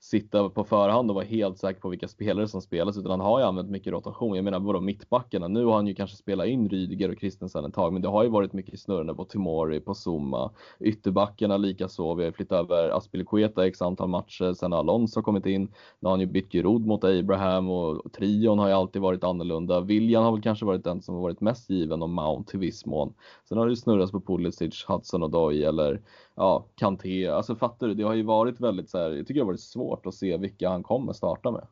[0.00, 3.40] sitta på förhand och vara helt säker på vilka spelare som spelas utan han har
[3.40, 4.36] ju använt mycket rotation.
[4.36, 5.48] Jag menar vadå mittbackarna?
[5.48, 8.22] Nu har han ju kanske spelat in Rydiger och Christensen ett tag men det har
[8.22, 10.50] ju varit mycket snurrande på Timori, på Zuma.
[10.80, 12.14] Ytterbackarna likaså.
[12.14, 15.62] Vi har flyttat över Aspilicueta x antal matcher sen Alonso kommit in.
[16.00, 19.80] Nu har han ju bytt Giroud mot Abraham och trion har ju alltid varit annorlunda.
[19.80, 22.86] William har väl kanske varit den som har varit mest given och Mount till viss
[22.86, 23.14] mån.
[23.48, 26.00] Sen har det snurrats på Pulisic, Hudson och Doy eller
[26.34, 27.28] ja, Kanté.
[27.28, 27.94] Alltså fattar du?
[27.94, 30.36] Det har ju varit väldigt så här, jag tycker det har varit svårt att se
[30.36, 31.66] vilka han kommer starta med.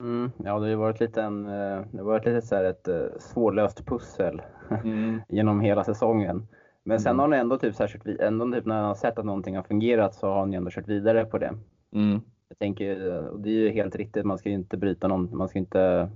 [0.00, 3.04] Mm, ja, det har varit lite, en, eh, det har varit lite så ett eh,
[3.18, 4.42] svårlöst pussel
[4.84, 5.20] mm.
[5.28, 6.46] genom hela säsongen.
[6.82, 7.18] Men sen mm.
[7.18, 9.62] har han ändå typ, så här, ändå typ när han har sett att någonting har
[9.62, 11.54] fungerat så har han ju ändå kört vidare på det.
[11.92, 12.20] Mm.
[12.48, 15.48] Jag tänker, och det är ju helt riktigt, man ska ju inte bryta någon, man
[15.48, 16.10] ska inte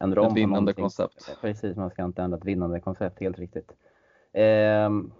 [0.00, 1.38] ändra om Ett vinnande koncept.
[1.40, 3.72] Precis, man ska inte ändra ett vinnande koncept, helt riktigt.
[4.32, 5.12] Ehm,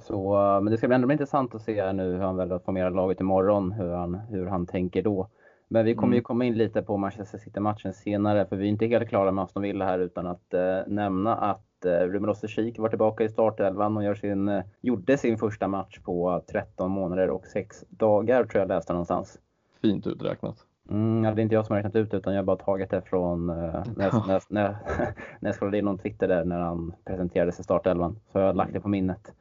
[0.00, 2.90] så, men det ska bli ändå intressant att se nu hur han väljer att formera
[2.90, 5.28] laget imorgon, hur han, hur han tänker då.
[5.68, 6.16] Men vi kommer mm.
[6.16, 9.44] ju komma in lite på Manchester City-matchen senare, för vi är inte helt klara med
[9.44, 13.96] Aston Villa här utan att eh, nämna att eh, Ruben Osterkik var tillbaka i startelvan
[13.96, 18.60] och gör sin, eh, gjorde sin första match på 13 månader och 6 dagar, tror
[18.60, 19.38] jag läste någonstans.
[19.82, 20.56] Fint uträknat.
[20.90, 23.02] Mm, det är inte jag som har räknat ut utan jag har bara tagit det
[23.02, 24.76] från eh, när, jag, när, när,
[25.40, 28.16] när jag scrollade in någon Twitter där när han presenterade sig startelvan.
[28.32, 29.32] Så jag har lagt det på minnet.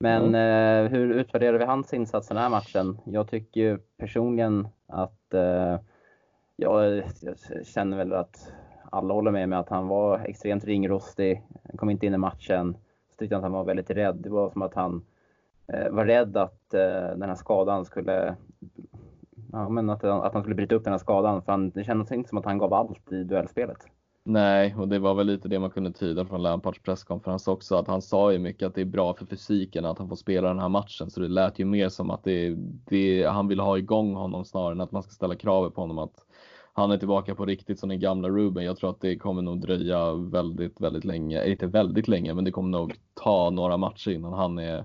[0.00, 0.84] Men mm.
[0.84, 2.98] eh, hur utvärderar vi hans insats den här matchen?
[3.04, 5.78] Jag tycker ju personligen att eh,
[6.56, 8.52] jag, jag, känner väl att
[8.90, 11.42] alla håller med mig att han var extremt ringrostig.
[11.68, 12.76] Han kom inte in i matchen.
[13.10, 14.16] Så tyckte jag att han var väldigt rädd.
[14.16, 15.04] Det var som att han
[15.66, 18.36] eh, var rädd att eh, den här skadan skulle
[19.52, 21.42] ja, men att, att han skulle bryta upp den här skadan.
[21.42, 23.86] För han, det kändes inte som att han gav allt i duellspelet.
[24.28, 27.86] Nej, och det var väl lite det man kunde tyda från Lampards presskonferens också, att
[27.86, 30.58] han sa ju mycket att det är bra för fysiken att han får spela den
[30.58, 32.54] här matchen, så det lät ju mer som att det,
[32.86, 35.98] det han vill ha igång honom snarare än att man ska ställa kravet på honom
[35.98, 36.24] att
[36.72, 38.64] han är tillbaka på riktigt som den gamla Ruben.
[38.64, 42.44] Jag tror att det kommer nog dröja väldigt, väldigt länge, eh, inte väldigt länge, men
[42.44, 44.84] det kommer nog ta några matcher innan han är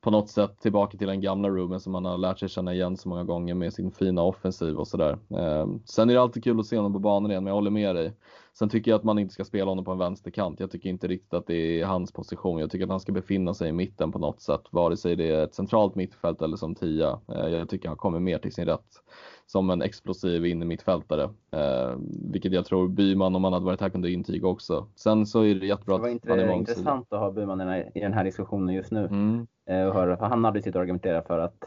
[0.00, 2.96] på något sätt tillbaka till den gamla Ruben som man har lärt sig känna igen
[2.96, 5.18] så många gånger med sin fina offensiv och sådär.
[5.30, 7.70] Eh, sen är det alltid kul att se honom på banan igen, men jag håller
[7.70, 8.12] med dig.
[8.54, 10.60] Sen tycker jag att man inte ska spela honom på en vänsterkant.
[10.60, 12.60] Jag tycker inte riktigt att det är hans position.
[12.60, 15.30] Jag tycker att han ska befinna sig i mitten på något sätt, vare sig det
[15.30, 17.20] är ett centralt mittfält eller som tia.
[17.28, 19.02] Eh, jag tycker han kommer mer till sin rätt
[19.46, 21.22] som en explosiv innermittfältare.
[21.50, 21.96] Eh,
[22.32, 24.86] vilket jag tror Byman, om han hade varit här, kunde intyga också.
[24.94, 27.90] Sen så är det jättebra att han är intressant att ha Byman i den, här,
[27.94, 29.04] i den här diskussionen just nu.
[29.04, 29.46] Mm.
[29.66, 31.64] Eh, och höra, för han hade sitt och argumentera för att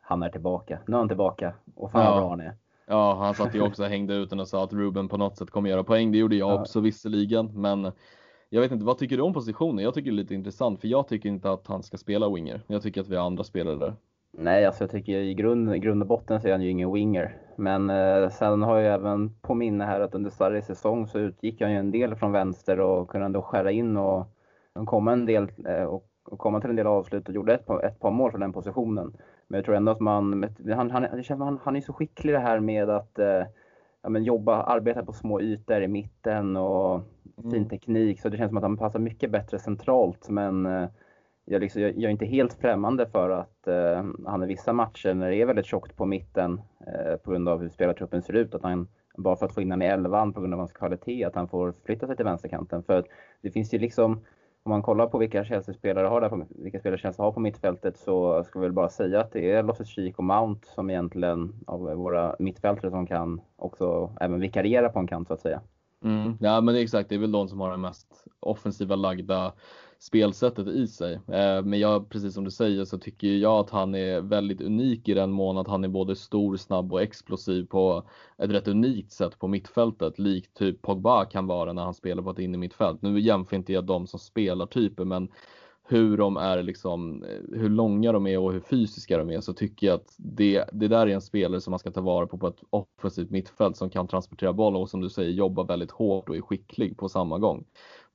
[0.00, 0.78] han är tillbaka.
[0.86, 2.10] Nu är han tillbaka och fan ja.
[2.10, 2.54] vad bra han är.
[2.88, 5.36] Ja, han satt ju också och hängde ut den och sa att Ruben på något
[5.36, 6.12] sätt kommer göra poäng.
[6.12, 6.60] Det gjorde jag ja.
[6.60, 7.92] också visserligen, men
[8.48, 9.84] jag vet inte, vad tycker du om positionen?
[9.84, 12.62] Jag tycker det är lite intressant, för jag tycker inte att han ska spela winger.
[12.66, 13.94] Jag tycker att vi har andra spelare där.
[14.32, 17.36] Nej, alltså jag tycker i grund, grund och botten så är han ju ingen winger.
[17.56, 21.60] Men eh, sen har jag även på minne här att under Sarris säsong så utgick
[21.60, 24.26] han ju en del från vänster och kunde ändå skära in och,
[24.74, 27.70] och komma en del eh, och, och komma till en del avslut och gjorde ett,
[27.84, 29.16] ett par mål från den positionen.
[29.48, 31.06] Men jag tror ändå att man, han, han,
[31.40, 33.44] han, han är så skicklig det här med att eh,
[34.02, 37.00] ja, men jobba, arbeta på små ytor i mitten och
[37.38, 37.50] mm.
[37.50, 38.20] fin teknik.
[38.20, 40.28] Så det känns som att han passar mycket bättre centralt.
[40.28, 40.88] Men eh,
[41.44, 45.14] jag, liksom, jag, jag, är inte helt främmande för att eh, han i vissa matcher
[45.14, 48.54] när det är väldigt tjockt på mitten eh, på grund av hur spelartruppen ser ut,
[48.54, 51.24] att han bara för att få in honom i elvan på grund av hans kvalitet,
[51.24, 52.82] att han får flytta sig till vänsterkanten.
[52.82, 53.04] För
[53.42, 54.20] det finns ju liksom
[54.62, 58.44] om man kollar på vilka Chelsea-spelare har där, vilka spelare Chelsea har på mittfältet så
[58.44, 62.36] ska vi väl bara säga att det är Loftus-Cheek och Mount som egentligen av våra
[62.38, 65.60] mittfältare som kan också även vikariera på en kant så att säga.
[66.04, 66.36] Mm.
[66.40, 69.52] Ja men det är exakt, det är väl de som har den mest offensiva lagda
[69.98, 71.14] spelsättet i sig.
[71.14, 75.08] Eh, men jag, precis som du säger så tycker jag att han är väldigt unik
[75.08, 78.08] i den mån att han är både stor, snabb och explosiv på
[78.38, 82.30] ett rätt unikt sätt på mittfältet, likt typ Pogba kan vara när han spelar på
[82.30, 83.02] ett innermittfält.
[83.02, 85.28] Nu jämför inte jag de som spelar typer, men
[85.90, 89.52] hur de är liksom, eh, hur långa de är och hur fysiska de är så
[89.52, 92.38] tycker jag att det, det där är en spelare som man ska ta vara på
[92.38, 96.28] på ett offensivt mittfält som kan transportera boll och som du säger jobba väldigt hårt
[96.28, 97.64] och är skicklig på samma gång.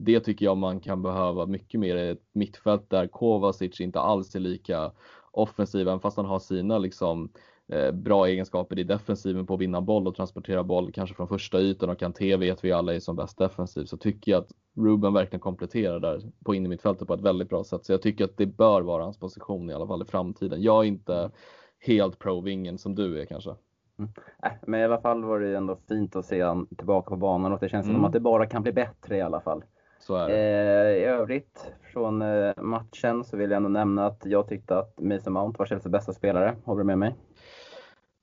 [0.03, 4.35] Det tycker jag man kan behöva mycket mer i ett mittfält där Kovacic inte alls
[4.35, 4.91] är lika
[5.31, 7.29] offensiv, även fast han har sina liksom
[7.67, 11.59] eh, bra egenskaper i defensiven på att vinna boll och transportera boll kanske från första
[11.59, 15.13] ytan och Kanté vet vi alla är som bäst defensiv så tycker jag att Ruben
[15.13, 17.85] verkligen kompletterar där på in i mittfältet på ett väldigt bra sätt.
[17.85, 20.61] Så jag tycker att det bör vara hans position i alla fall i framtiden.
[20.61, 21.31] Jag är inte
[21.79, 23.55] helt pro-vingen som du är kanske.
[23.99, 24.11] Mm.
[24.43, 27.53] Äh, men i alla fall var det ändå fint att se honom tillbaka på banan
[27.53, 27.97] och det känns mm.
[27.97, 29.63] som att det bara kan bli bättre i alla fall.
[30.07, 30.35] Så är det.
[30.35, 34.99] Eh, I övrigt från eh, matchen så vill jag ändå nämna att jag tyckte att
[34.99, 36.55] Mason Mount var Chelseas bästa spelare.
[36.63, 37.15] Håller du med mig?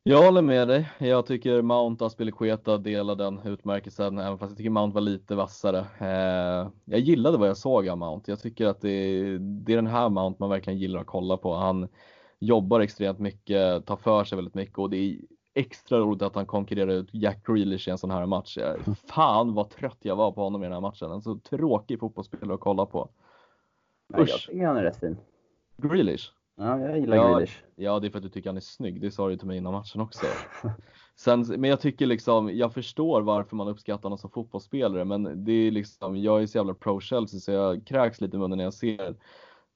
[0.03, 0.91] Jag håller med dig.
[0.99, 5.35] Jag tycker Mount och Aspilicueta delar den utmärkelsen, även fast jag tycker Mount var lite
[5.35, 5.79] vassare.
[5.99, 8.31] Eh, jag gillade vad jag såg av Mount.
[8.31, 11.37] Jag tycker att det är, det är den här Mount man verkligen gillar att kolla
[11.37, 11.55] på.
[11.55, 11.89] Han
[12.39, 15.17] jobbar extremt mycket, tar för sig väldigt mycket och det är
[15.61, 18.59] extra roligt att han konkurrerar ut Jack Grealish i en sån här match.
[19.07, 21.11] Fan vad trött jag var på honom i den här matchen.
[21.11, 23.09] En så tråkig fotbollsspelare att kolla på.
[24.09, 25.17] Nej, jag tycker han är rätt fin.
[25.77, 26.33] Grealish?
[26.57, 27.63] Ja, jag gillar ja, Grealish.
[27.77, 29.01] Ja, det är för att du tycker han är snygg.
[29.01, 30.27] Det sa du till mig innan matchen också.
[31.17, 35.53] Sen, men jag tycker liksom, jag förstår varför man uppskattar honom som fotbollsspelare, men det
[35.53, 38.65] är liksom, jag är så jävla pro Chelsea så jag kräks lite i munnen när
[38.65, 39.17] jag ser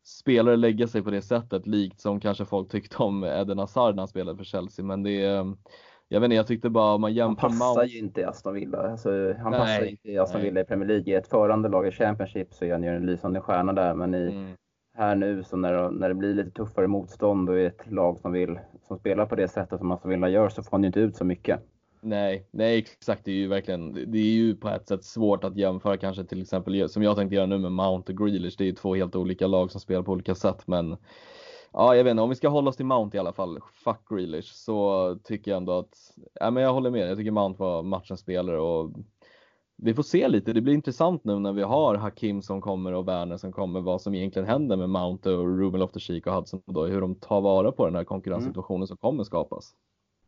[0.05, 4.01] spelare lägga sig på det sättet, likt som kanske folk tyckte om Eden Hazard när
[4.01, 4.85] han spelade för Chelsea.
[4.85, 5.55] Men det är,
[6.09, 7.85] jag vet inte, jag tyckte bara om man jämför Han passar Mount...
[7.85, 8.90] ju inte i Aston Villa.
[8.90, 11.12] Alltså, han nej, passar inte i Aston Villa i Premier League.
[11.12, 14.14] I ett förande lag i Championship så är han ju en lysande stjärna där, men
[14.14, 14.57] i, mm.
[14.97, 18.33] här nu så när, när det blir lite tuffare motstånd och i ett lag som
[18.33, 21.01] vill som spelar på det sättet som Aston Villa gör så får han ju inte
[21.01, 21.61] ut så mycket.
[22.05, 23.25] Nej, nej exakt.
[23.25, 26.43] Det är ju verkligen, det är ju på ett sätt svårt att jämföra kanske till
[26.43, 28.55] exempel som jag tänkte göra nu med Mount och Grealish.
[28.59, 30.97] Det är ju två helt olika lag som spelar på olika sätt, men
[31.73, 34.09] ja, jag vet inte, om vi ska hålla oss till Mount i alla fall, fuck
[34.09, 35.95] Grealish, så tycker jag ändå att,
[36.40, 37.11] ja men jag håller med.
[37.11, 38.90] Jag tycker Mount var matchens spelare och
[39.77, 40.53] vi får se lite.
[40.53, 44.03] Det blir intressant nu när vi har Hakim som kommer och Werner som kommer, vad
[44.03, 47.73] som egentligen händer med Mount och Ruben Loftus-Cheek och Hudson då, hur de tar vara
[47.73, 48.87] på den här konkurrenssituationen mm.
[48.87, 49.75] som kommer skapas.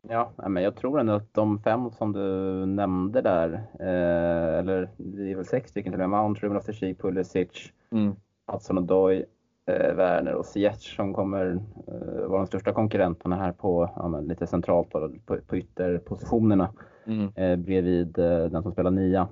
[0.08, 2.20] Ja, men jag tror ändå att de fem som du
[2.66, 6.98] nämnde där, eh, eller det är väl sex stycken till och med, Mount, Ruben Loftus-Cheek,
[6.98, 8.16] Pulisic, mm.
[8.46, 9.24] Hudson och Doy,
[9.66, 14.46] eh, Werner och Ziyech som kommer eh, vara de största konkurrenterna här på ja, lite
[14.46, 16.72] centralt på, på, på ytterpositionerna
[17.06, 17.32] mm.
[17.34, 19.28] eh, bredvid eh, den som spelar nia.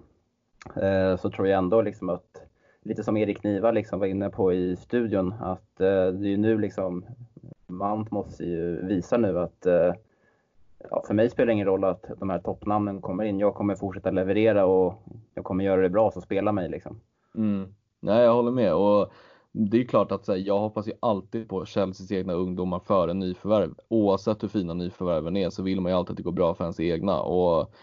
[0.76, 2.42] Eh, så tror jag ändå liksom att,
[2.82, 6.36] lite som Erik Niva liksom var inne på i studion, att eh, det är ju
[6.36, 7.04] nu liksom
[7.66, 9.66] Mount måste ju visa nu att
[10.90, 13.38] ja, för mig spelar det ingen roll att de här toppnamnen kommer in.
[13.38, 15.02] Jag kommer fortsätta leverera och
[15.34, 17.00] jag kommer göra det bra, så spela mig liksom.
[17.34, 17.74] Mm.
[18.00, 18.74] Nej, jag håller med.
[18.74, 19.12] Och
[19.52, 23.74] det är klart att här, jag hoppas ju alltid på Chelseas egna ungdomar före nyförvärv.
[23.88, 26.64] Oavsett hur fina nyförvärven är så vill man ju alltid att det går bra för
[26.64, 27.20] ens egna.
[27.20, 27.74] Och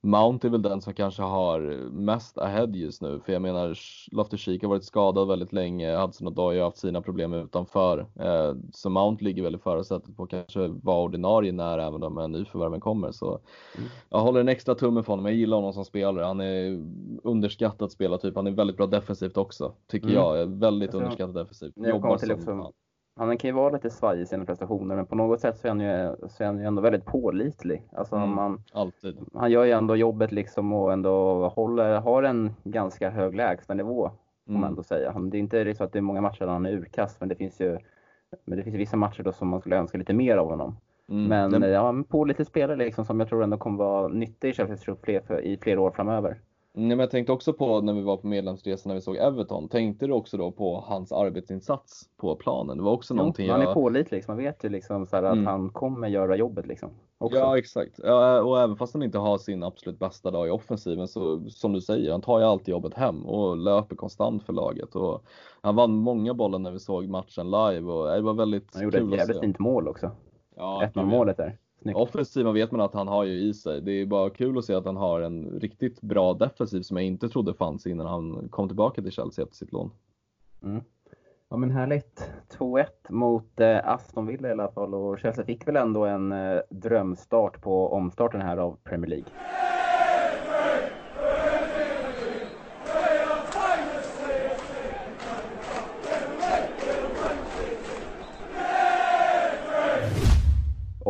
[0.00, 3.68] Mount är väl den som kanske har mest ahead just nu, för jag menar
[4.12, 8.06] Loftus-Cheek har varit skadad väldigt länge, Hudson Odoi har haft sina problem utanför.
[8.20, 12.16] Eh, så Mount ligger väl i förarsätet på att kanske vara ordinarie när även de
[12.16, 13.12] här nyförvärven kommer.
[13.12, 13.40] Så
[13.76, 13.88] mm.
[14.08, 16.24] jag håller en extra tumme för honom, jag gillar honom som spelare.
[16.24, 16.84] Han är
[17.22, 18.36] underskattad spelare, typ.
[18.36, 20.18] han är väldigt bra defensivt också, tycker mm.
[20.18, 20.46] jag.
[20.46, 21.72] Väldigt underskattad defensivt.
[21.76, 22.72] Jobbar som också,
[23.18, 25.70] han kan ju vara lite svajig i sina prestationer, men på något sätt så är
[25.70, 27.82] han ju, så är han ju ändå väldigt pålitlig.
[27.92, 29.18] Alltså mm, man, alltid.
[29.34, 34.10] Han gör ju ändå jobbet liksom och ändå håller, har en ganska hög lägstanivå,
[34.44, 34.60] får mm.
[34.60, 35.12] man ändå säga.
[35.12, 37.34] Det är inte så att det är många matcher där han är urkast, men det
[37.34, 37.78] finns ju
[38.44, 40.76] men det finns vissa matcher då som man skulle önska lite mer av honom.
[41.08, 41.24] Mm.
[41.24, 41.68] Men det...
[41.68, 45.58] ja, pålitlig spelare liksom som jag tror ändå kommer vara nyttig i Chelseas trupp i
[45.62, 46.40] flera år framöver.
[46.78, 49.68] Nej, men jag tänkte också på när vi var på medlemsresan när vi såg Everton.
[49.68, 52.76] Tänkte du också då på hans arbetsinsats på planen?
[52.76, 54.34] Det var också jo, någonting Han är pålitlig, liksom.
[54.34, 55.46] man vet ju liksom så att mm.
[55.46, 56.90] han kommer göra jobbet liksom.
[57.18, 57.38] Också.
[57.38, 61.08] Ja exakt, ja, och även fast han inte har sin absolut bästa dag i offensiven
[61.08, 64.96] så som du säger, han tar ju alltid jobbet hem och löper konstant för laget.
[64.96, 65.22] Och
[65.60, 68.98] han vann många bollar när vi såg matchen live och det var väldigt Han gjorde
[68.98, 70.10] ett jävligt fint mål också.
[70.56, 71.58] Ja, 1-0 målet där.
[71.82, 71.98] Snyggt.
[71.98, 73.80] Offensiven vet man att han har ju i sig.
[73.80, 77.06] Det är bara kul att se att han har en riktigt bra defensiv som jag
[77.06, 79.90] inte trodde fanns innan han kom tillbaka till Chelsea efter sitt lån.
[80.62, 80.80] Mm.
[81.50, 82.30] Ja men härligt.
[82.58, 86.60] 2-1 mot eh, Aston Villa i alla fall och Chelsea fick väl ändå en eh,
[86.70, 89.26] drömstart på omstarten här av Premier League.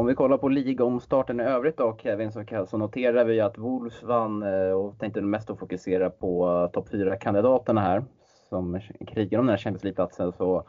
[0.09, 4.43] Vi kollar på ligomstarten i övrigt då Kevin så, så noterar vi att Wolves vann
[4.43, 8.05] eh, och tänkte mest att fokusera på eh, topp 4-kandidaterna här
[8.49, 10.33] som krigar om den här Champions League-platsen.
[10.33, 10.65] Så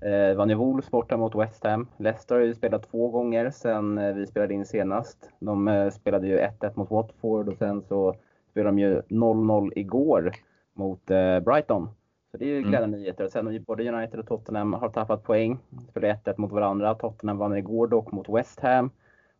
[0.00, 1.88] eh, vann ju Wolves borta mot West Ham.
[1.96, 5.30] Leicester har ju spelat två gånger sedan eh, vi spelade in senast.
[5.38, 8.14] De eh, spelade ju 1-1 mot Watford och sen så
[8.50, 10.32] spelade de ju 0-0 igår
[10.74, 11.88] mot eh, Brighton.
[12.34, 12.70] Så det är ju mm.
[12.70, 13.00] glädjande mm.
[13.00, 13.28] nyheter.
[13.28, 15.58] Sen både United och Tottenham har tappat poäng.
[15.90, 16.94] Spelade 1-1 mot varandra.
[16.94, 18.90] Tottenham vann igår dock mot West Ham.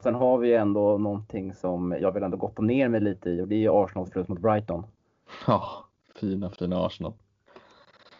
[0.02, 3.48] Sen har vi ändå någonting som jag vill ändå gotta ner mig lite i och
[3.48, 4.86] det är ju Arsenals förlust mot Brighton.
[5.46, 5.62] Ja,
[6.20, 7.12] fina fina Arsenal.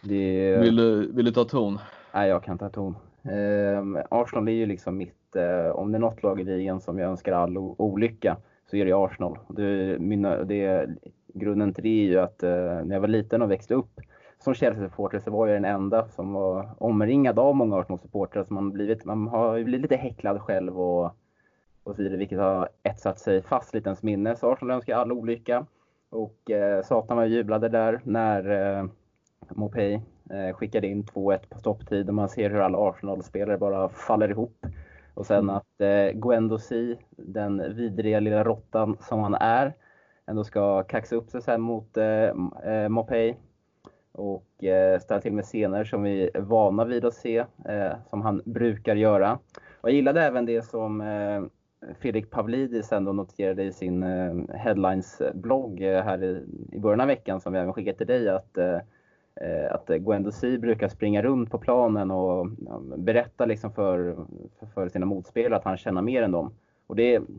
[0.01, 0.57] Det...
[0.57, 1.79] Vill, du, vill du ta ton?
[2.13, 2.95] Nej, jag kan ta ton.
[3.23, 6.99] Eh, Arsenal är ju liksom mitt, eh, om det är något lag i ligan som
[6.99, 8.37] jag önskar all olycka
[8.69, 9.39] så är det Arsenal.
[9.47, 10.89] Det, mina, det,
[11.33, 12.49] grunden till det är ju att eh,
[12.83, 13.99] när jag var liten och växte upp
[14.45, 18.43] som Chelsea-supporter så var jag den enda som var omringad av många Arsenal-supportrar.
[18.43, 21.05] Så man, blivit, man har blivit lite häcklad själv och,
[21.83, 24.35] och så vidare, vilket har etsat sig fast lite ens minne.
[24.35, 25.65] Så Arsenal önskar all olycka.
[26.09, 28.85] Och eh, satan jag jublade där när eh,
[29.49, 29.93] Mopey
[30.29, 34.65] eh, skickade in 2-1 på stopptid och man ser hur alla Arsenal-spelare bara faller ihop.
[35.13, 35.55] Och sen mm.
[35.55, 39.73] att eh, Guendouzi, den vidriga lilla råttan som han är,
[40.27, 42.29] ändå ska kaxa upp sig sen mot eh,
[42.63, 43.35] eh Mopey
[44.15, 48.21] och eh, ställa till med scener som vi är vana vid att se, eh, som
[48.21, 49.39] han brukar göra.
[49.81, 51.43] Och jag gillade även det som eh,
[51.99, 54.03] Fredrik Pavlidis ändå noterade i sin
[54.49, 58.57] Headlines-blogg här i, i början av veckan, som vi även skickat till dig, att
[59.71, 62.47] att Guendouzi brukar springa runt på planen och
[62.97, 64.15] berätta liksom för,
[64.73, 66.53] för sina motspelare att han känner mer än dem.
[66.87, 67.33] Och det, mm.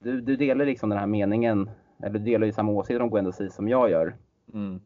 [0.00, 1.70] du, du delar liksom den här meningen,
[2.02, 4.14] eller du delar ju samma åsikter om Guendouzi som jag gör.
[4.54, 4.80] Mm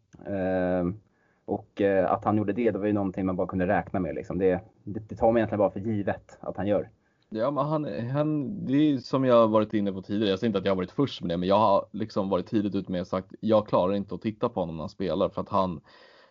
[1.48, 4.14] och eh, att han gjorde det, det var ju någonting man bara kunde räkna med.
[4.14, 4.38] Liksom.
[4.38, 6.90] Det, det, det tar man egentligen bara för givet att han gör.
[7.28, 10.30] Ja, men han, han, det är som jag varit inne på tidigare.
[10.30, 12.46] Jag säger inte att jag har varit först med det, men jag har liksom varit
[12.46, 15.28] tidigt ute med och sagt jag klarar inte att titta på honom när han spelar
[15.28, 15.80] för att han,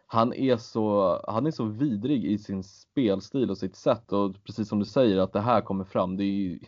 [0.08, 4.70] han är så, han är så vidrig i sin spelstil och sitt sätt och precis
[4.70, 6.18] som du säger att det här kommer fram.
[6.18, 6.60] Det är,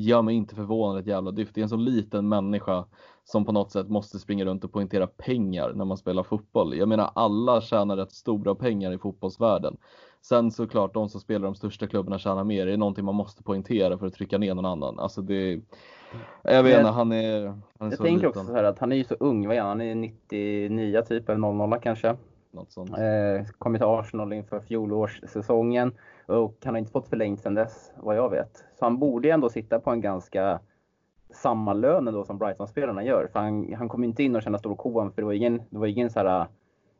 [0.00, 1.54] gör mig inte förvånad ett jävla dyft.
[1.54, 2.84] Det är en så liten människa
[3.24, 6.76] som på något sätt måste springa runt och poängtera pengar när man spelar fotboll.
[6.76, 9.76] Jag menar alla tjänar rätt stora pengar i fotbollsvärlden.
[10.22, 12.66] Sen såklart de som spelar de största klubbarna tjänar mer.
[12.66, 14.98] Det är någonting man måste poängtera för att trycka ner någon annan.
[14.98, 15.60] Alltså det,
[16.42, 17.46] jag vet inte, han är,
[17.78, 18.28] han är Jag tänker liten.
[18.28, 19.68] också så här att han är ju så ung, vad är han?
[19.68, 22.16] Han är 99 typ, eller 00 kanske.
[22.50, 22.90] Något sånt.
[22.90, 25.92] Eh, kommit till Arsenal inför fjolårssäsongen
[26.26, 28.64] och han har inte fått förlängt sedan dess, vad jag vet.
[28.78, 30.60] Så han borde ju ändå sitta på en ganska
[31.30, 33.28] samma lön ändå som Brighton-spelarna gör.
[33.32, 35.78] För han, han kom inte in och känna stor kovan, för det var ingen, det
[35.78, 36.46] var ingen så här,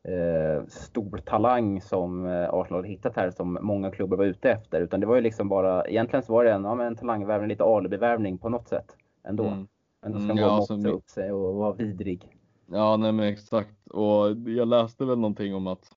[0.03, 4.81] eh, stor talang som eh, Arsenal hade hittat här som många klubbar var ute efter.
[4.81, 7.65] Utan det var ju liksom bara, egentligen så var det en, ja, en talangvärvning, lite
[7.65, 9.45] alibi-värvning på något sätt ändå.
[9.45, 9.69] Mm.
[10.03, 12.36] Men då ska mm, ja, gå och upp sig och vara vidrig.
[12.67, 13.89] Ja, nej men exakt.
[13.91, 15.91] Och jag läste väl någonting om att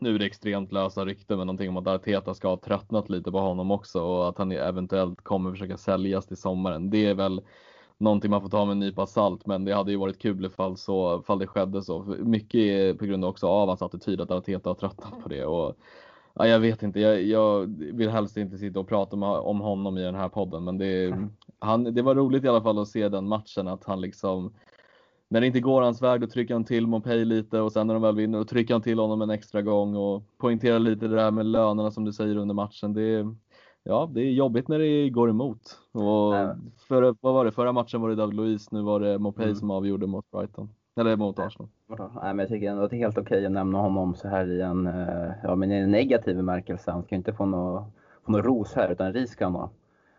[0.00, 3.32] nu är det extremt lösa rykten, men någonting om att Arteta ska ha tröttnat lite
[3.32, 6.90] på honom också och att han eventuellt kommer försöka säljas till sommaren.
[6.90, 7.42] Det är väl
[7.98, 10.76] någonting man får ta med en nypa salt, men det hade ju varit kul ifall,
[10.76, 12.02] så, ifall det skedde så.
[12.18, 15.44] Mycket på grund också av hans attityd att Arteta har tröttnat på det.
[15.44, 15.76] Och,
[16.34, 20.02] ja, jag vet inte, jag, jag, vill helst inte sitta och prata om honom i
[20.02, 21.14] den här podden, men det,
[21.58, 24.52] han, det var roligt i alla fall att se den matchen, att han liksom
[25.32, 27.94] när det inte går hans väg då trycker han till Mopay lite och sen när
[27.94, 31.16] de väl vinner då trycker han till honom en extra gång och poängterar lite det
[31.16, 32.92] där med lönerna som du säger under matchen.
[32.92, 33.34] Det är,
[33.82, 35.78] ja, det är jobbigt när det går emot.
[35.92, 36.34] Och
[36.88, 39.56] för, vad var det, förra matchen var det David Luiz, nu var det Mopay mm.
[39.56, 40.68] som avgjorde mot Brighton.
[40.96, 41.68] Eller mot Arsenal.
[41.88, 44.50] Nej, men jag tycker ändå att det är helt okej att nämna honom så här
[44.50, 46.90] i en, eh, ja, men i en negativ bemärkelse.
[46.90, 47.84] Han ska inte få något,
[48.26, 49.70] få något ros här, utan ris ska han ha.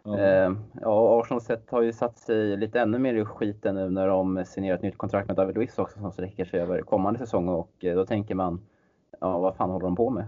[0.03, 0.19] Ja.
[0.19, 0.51] Eh,
[0.81, 4.45] ja, Arsenal sett har ju satt sig lite ännu mer i skiten nu när de
[4.45, 7.95] signerat nytt kontrakt med David Luiz också som sträcker sig över kommande säsong och eh,
[7.95, 8.61] då tänker man,
[9.19, 10.25] ja vad fan håller de på med?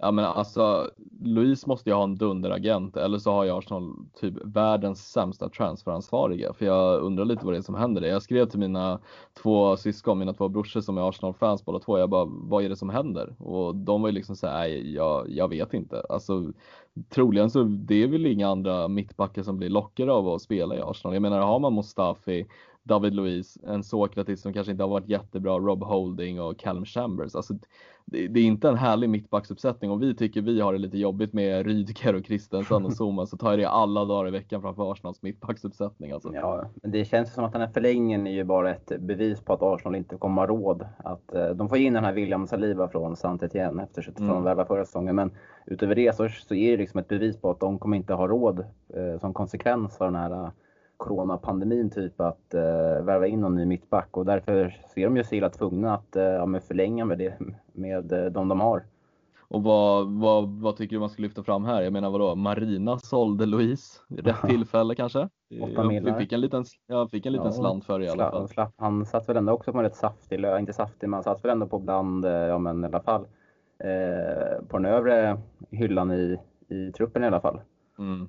[0.00, 0.90] Ja men alltså,
[1.20, 6.52] Louise måste ju ha en dunderagent eller så har ju Arsenal typ världens sämsta transferansvariga.
[6.52, 8.02] För jag undrar lite vad det är som händer.
[8.02, 8.98] Jag skrev till mina
[9.42, 11.98] två syskon, mina två brorsor som är Arsenal-fans båda två.
[11.98, 13.34] Jag bara, vad är det som händer?
[13.38, 16.02] Och de var ju liksom såhär, nej jag, jag vet inte.
[16.08, 16.52] Alltså
[17.08, 20.80] troligen så det är väl inga andra mittbackar som blir lockade av att spela i
[20.80, 21.14] Arsenal.
[21.14, 22.46] Jag menar, har man Mustafi,
[22.88, 27.34] David Luiz, en Sokratis som kanske inte har varit jättebra, Rob Holding och Callum Chambers.
[27.34, 27.54] Alltså,
[28.04, 29.90] det, det, är inte en härlig mittbacksuppsättning.
[29.90, 33.36] Om vi tycker vi har det lite jobbigt med Rydiger och Christensen och Zuma så
[33.36, 36.12] tar jag det alla dagar i veckan framför Arsenals mittbacksuppsättning.
[36.12, 36.34] Alltså.
[36.34, 39.52] Ja, men det känns som att den här förlängningen är ju bara ett bevis på
[39.52, 40.86] att Arsenal inte kommer ha råd.
[40.98, 44.34] Att, eh, de får in den här William Saliba från saint Etienne efter att mm.
[44.34, 45.16] de värvade förra säsongen.
[45.16, 45.30] Men
[45.66, 48.26] utöver det så, så är det liksom ett bevis på att de kommer inte ha
[48.26, 48.64] råd
[48.94, 50.50] eh, som konsekvens av den här
[50.98, 55.38] coronapandemin typ att uh, värva in någon ny mittback och därför ser de ju sig
[55.38, 57.38] illa tvungna att uh, ja, förlänga med, det,
[57.72, 58.84] med uh, de de har.
[59.50, 61.82] Och vad, vad, vad tycker du man ska lyfta fram här?
[61.82, 65.28] Jag menar vadå, Marina sålde Louise, rätt tillfälle kanske?
[65.48, 68.48] Jag fick en liten, jag fick en liten ja, slant för det i alla fall.
[68.48, 71.22] Slapp, han satt väl ändå också på en rätt saftig lön, inte saftig, men han
[71.22, 73.26] satt väl ändå på bland, ja men i alla fall,
[73.78, 75.40] eh, på den övre
[75.70, 76.38] hyllan i,
[76.68, 77.60] i truppen i alla fall.
[77.98, 78.28] Mm.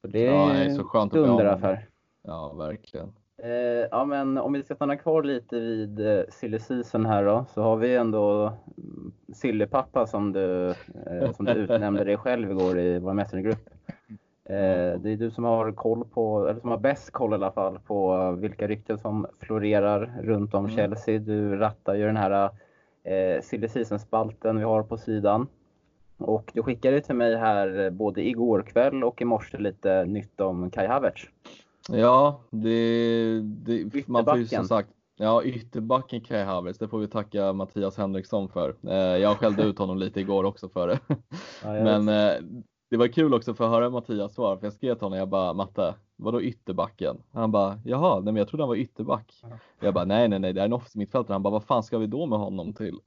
[0.00, 1.88] Så det ja, är så skönt dunderaffär.
[2.28, 3.12] Ja, verkligen.
[3.42, 7.44] Eh, ja, men om vi ska stanna kvar lite vid eh, silly season här då,
[7.54, 10.68] så har vi ändå mm, Sillypappa som du,
[11.06, 13.70] eh, som du utnämnde dig själv igår i vår mästargrupp.
[14.44, 17.52] Eh, det är du som har koll på, eller som har bäst koll i alla
[17.52, 20.76] fall på vilka rykten som florerar runt om mm.
[20.76, 21.18] Chelsea.
[21.18, 22.50] Du rattar ju den här
[23.04, 25.46] eh, silly season-spalten vi har på sidan.
[26.18, 30.40] Och du skickade till mig här eh, både igår kväll och i morse lite nytt
[30.40, 31.28] om Kai Havertz.
[31.88, 37.08] Ja, det, det man får ju som sagt Ja, ytterbacken Kai Havertz, det får vi
[37.08, 38.74] tacka Mattias Henriksson för.
[38.88, 40.98] Eh, jag skällde ut honom lite igår också för det.
[41.62, 42.42] Ja, Men eh,
[42.90, 45.28] det var kul också för att höra Mattias svar, för jag skrev till honom, jag
[45.28, 47.16] bara Matte, vadå ytterbacken?
[47.32, 49.34] Han bara, jaha, nej men jag trodde han var ytterback.
[49.80, 51.34] Jag bara, nej nej nej, det är en offensiv mittfältare.
[51.34, 53.00] Han bara, vad fan ska vi då med honom till?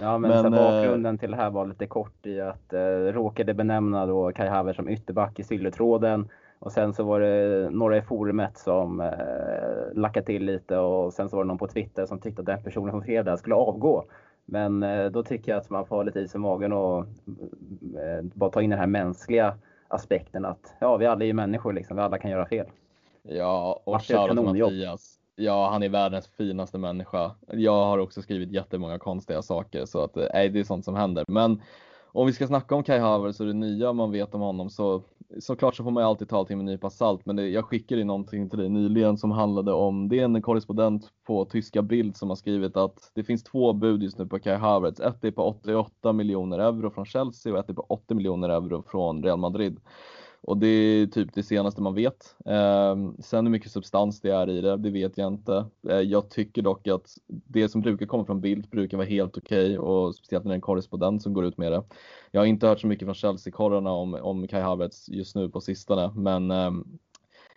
[0.00, 4.06] Ja, men, men bakgrunden till det här var lite kort i att eh, råkade benämna
[4.06, 6.28] då Kai Havertz som ytterback i silletråden
[6.62, 11.28] och sen så var det några i forumet som eh, lackade till lite och sen
[11.28, 13.54] så var det någon på Twitter som tyckte att den personen som skrev det skulle
[13.54, 14.04] avgå.
[14.44, 18.22] Men eh, då tycker jag att man får ha lite is i magen och eh,
[18.22, 19.58] bara ta in den här mänskliga
[19.88, 21.96] aspekten att ja, vi alla är ju människor liksom.
[21.96, 22.66] Vi alla kan göra fel.
[23.22, 25.18] Ja, och shoutout Mattias.
[25.36, 27.30] Ja, han är världens finaste människa.
[27.46, 31.24] Jag har också skrivit jättemånga konstiga saker så att nej, det är sånt som händer.
[31.28, 31.62] Men
[32.06, 35.02] om vi ska snacka om Kai Havertz och det nya man vet om honom så
[35.40, 37.64] såklart så får man ju alltid ta allting med en nypa salt, men det, jag
[37.64, 41.82] skickade ju någonting till dig nyligen som handlade om, det är en korrespondent på tyska
[41.82, 45.00] Bild som har skrivit att det finns två bud just nu på Kai Havertz.
[45.00, 48.84] Ett är på 88 miljoner euro från Chelsea och ett är på 80 miljoner euro
[48.86, 49.80] från Real Madrid.
[50.44, 52.36] Och det är typ det senaste man vet.
[52.46, 55.66] Eh, sen hur mycket substans det är i det, det vet jag inte.
[55.88, 59.78] Eh, jag tycker dock att det som brukar komma från Bild brukar vara helt okej
[59.78, 61.82] okay, och speciellt när det är en korrespondent som går ut med det.
[62.30, 65.60] Jag har inte hört så mycket från Chelsea-korrarna om, om Kai Havertz just nu på
[65.60, 66.70] sistone, men eh,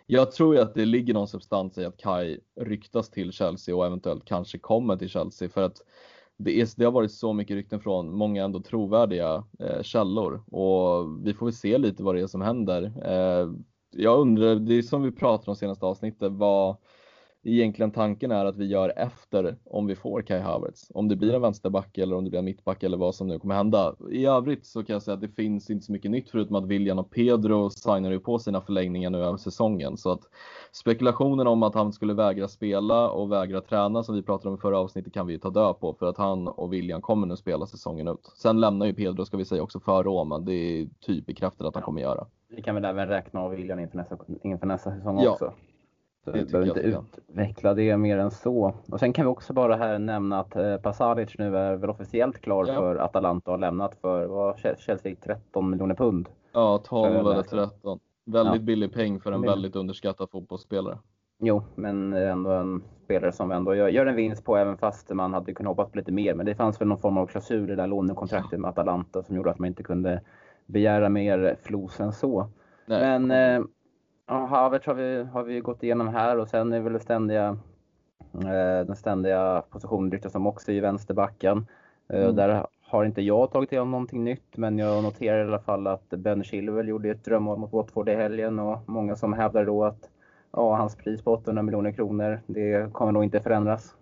[0.06, 3.86] jag tror ju att det ligger någon substans i att Kai ryktas till Chelsea och
[3.86, 5.82] eventuellt kanske kommer till Chelsea för att
[6.38, 11.26] det, är, det har varit så mycket rykten från många ändå trovärdiga eh, källor och
[11.26, 12.82] vi får väl se lite vad det är som händer.
[13.04, 13.52] Eh,
[13.90, 16.76] jag undrar, det är som vi pratade om senaste avsnittet, vad
[17.46, 20.90] egentligen tanken är att vi gör efter om vi får Kai Havertz.
[20.94, 23.38] Om det blir en vänsterback eller om det blir en mittback eller vad som nu
[23.38, 23.94] kommer hända.
[24.10, 26.64] I övrigt så kan jag säga att det finns inte så mycket nytt förutom att
[26.64, 29.96] William och Pedro signar ju på sina förlängningar nu över säsongen.
[29.96, 30.20] Så att
[30.72, 34.60] spekulationen om att han skulle vägra spela och vägra träna som vi pratade om i
[34.60, 37.36] förra avsnittet kan vi ju ta död på för att han och William kommer nu
[37.36, 38.32] spela säsongen ut.
[38.36, 40.38] Sen lämnar ju Pedro ska vi säga också för Roma.
[40.38, 42.26] Det är typ bekräftat att han kommer göra.
[42.48, 45.30] Vi kan väl även räkna av William inför nästa, inför nästa säsong ja.
[45.30, 45.52] också.
[46.32, 48.74] Vi behöver inte utveckla det mer än så.
[48.90, 52.40] Och sen kan vi också bara här nämna att eh, Pasalic nu är väl officiellt
[52.40, 52.74] klar ja.
[52.74, 56.28] för Atalanta och har lämnat för vad Chelsea 13 miljoner pund.
[56.52, 58.00] Ja, 12 eller 13.
[58.26, 58.60] Väldigt ja.
[58.60, 59.50] billig peng för en Men...
[59.50, 60.98] väldigt underskattad fotbollsspelare.
[61.38, 65.34] Jo, men ändå en spelare som ändå gör, gör en vinst på även fast man
[65.34, 66.34] hade kunnat hoppas på lite mer.
[66.34, 69.36] Men det fanns väl någon form av klausul i det där lånekontraktet med Atalanta som
[69.36, 70.20] gjorde att man inte kunde
[70.66, 72.48] begära mer flos än så.
[72.86, 73.00] Nej.
[73.00, 73.66] Men eh,
[74.28, 77.58] Ja, Havertz har vi, har vi gått igenom här och sen är väl det ständiga,
[78.34, 81.66] eh, den ständiga positionen ryktas om också i vänsterbacken.
[82.08, 82.36] Eh, mm.
[82.36, 86.08] Där har inte jag tagit igenom någonting nytt, men jag noterar i alla fall att
[86.08, 90.10] Ben Chilwell gjorde ett drömmål mot Watford i helgen och många som hävdar då att
[90.52, 93.96] ja, hans pris på 800 miljoner kronor, det kommer nog inte förändras.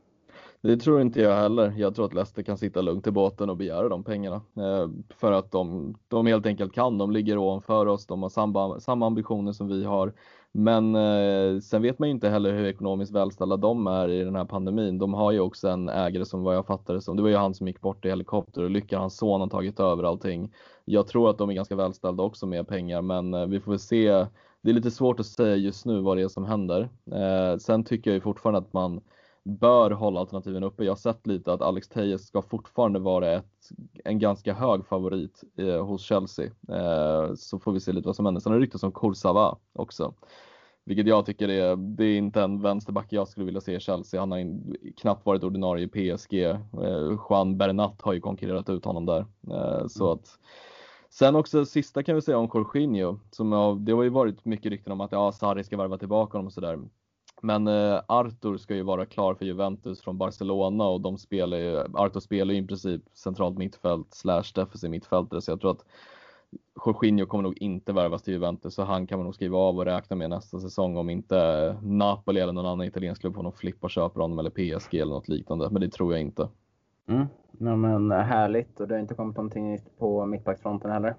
[0.65, 1.75] Det tror inte jag heller.
[1.77, 4.37] Jag tror att Leicester kan sitta lugnt i båten och begära de pengarna.
[4.37, 6.99] Eh, för att de, de helt enkelt kan.
[6.99, 8.07] De ligger ovanför oss.
[8.07, 10.13] De har samma, samma ambitioner som vi har.
[10.53, 14.37] Men eh, sen vet man ju inte heller hur ekonomiskt välställda de är i den
[14.37, 14.99] här pandemin.
[14.99, 17.37] De har ju också en ägare som vad jag fattar det som, det var ju
[17.37, 20.53] han som gick bort i helikopter och lyckan hans son, har tagit över allting.
[20.85, 23.79] Jag tror att de är ganska välställda också med pengar, men eh, vi får väl
[23.79, 24.27] se.
[24.63, 26.89] Det är lite svårt att säga just nu vad det är som händer.
[27.13, 29.01] Eh, sen tycker jag ju fortfarande att man
[29.45, 30.85] bör hålla alternativen uppe.
[30.85, 33.71] Jag har sett lite att Alex Tejes ska fortfarande vara ett,
[34.05, 36.47] en ganska hög favorit eh, hos Chelsea.
[36.69, 38.41] Eh, så får vi se lite vad som händer.
[38.41, 40.15] Sen har det ryktats om Kursava också.
[40.85, 44.21] Vilket jag tycker är, det är inte en vänsterback jag skulle vilja se i Chelsea.
[44.21, 46.35] Han har in, knappt varit ordinarie i PSG.
[46.35, 46.59] Eh,
[47.31, 49.27] Juan Bernat har ju konkurrerat ut honom där.
[49.51, 50.15] Eh, så mm.
[50.15, 50.39] att
[51.11, 53.19] Sen också sista kan vi säga om Jorginho.
[53.31, 56.33] Som jag, det har ju varit mycket rykten om att ja, Sarri ska värva tillbaka
[56.33, 56.79] honom och sådär.
[57.45, 61.79] Men eh, Arthur ska ju vara klar för Juventus från Barcelona och de spelar ju,
[61.95, 65.85] Arthur spelar ju i princip centralt mittfält slash defensiv mittfältare så jag tror att
[66.87, 69.85] Jorginho kommer nog inte värvas till Juventus så han kan man nog skriva av och
[69.85, 71.37] räkna med nästa säsong om inte
[71.83, 75.29] Napoli eller någon annan italiensk klubb får någon flippa köper honom eller PSG eller något
[75.29, 75.69] liknande.
[75.71, 76.49] Men det tror jag inte.
[77.09, 77.27] Mm.
[77.59, 81.17] Ja, men härligt och det har inte kommit någonting på mittbacksfronten heller?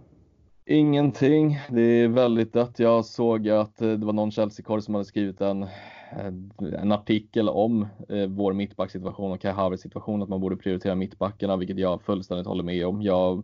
[0.66, 1.60] Ingenting.
[1.70, 2.80] Det är väldigt dött.
[2.80, 5.66] Jag såg att det var någon Chelsea-korre som hade skrivit en
[6.12, 10.96] Eh, en artikel om eh, vår mittbacksituation och Kai Havertz situation, att man borde prioritera
[10.96, 13.02] mittbackarna, vilket jag fullständigt håller med om.
[13.02, 13.44] Jag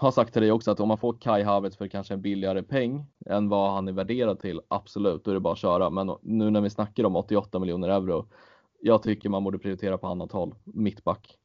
[0.00, 2.62] har sagt till dig också att om man får Kai Havertz för kanske en billigare
[2.62, 5.90] peng än vad han är värderad till, absolut, då är det bara att köra.
[5.90, 8.26] Men nu när vi snackar om 88 miljoner euro,
[8.80, 11.38] jag tycker man borde prioritera på annat håll, mittback.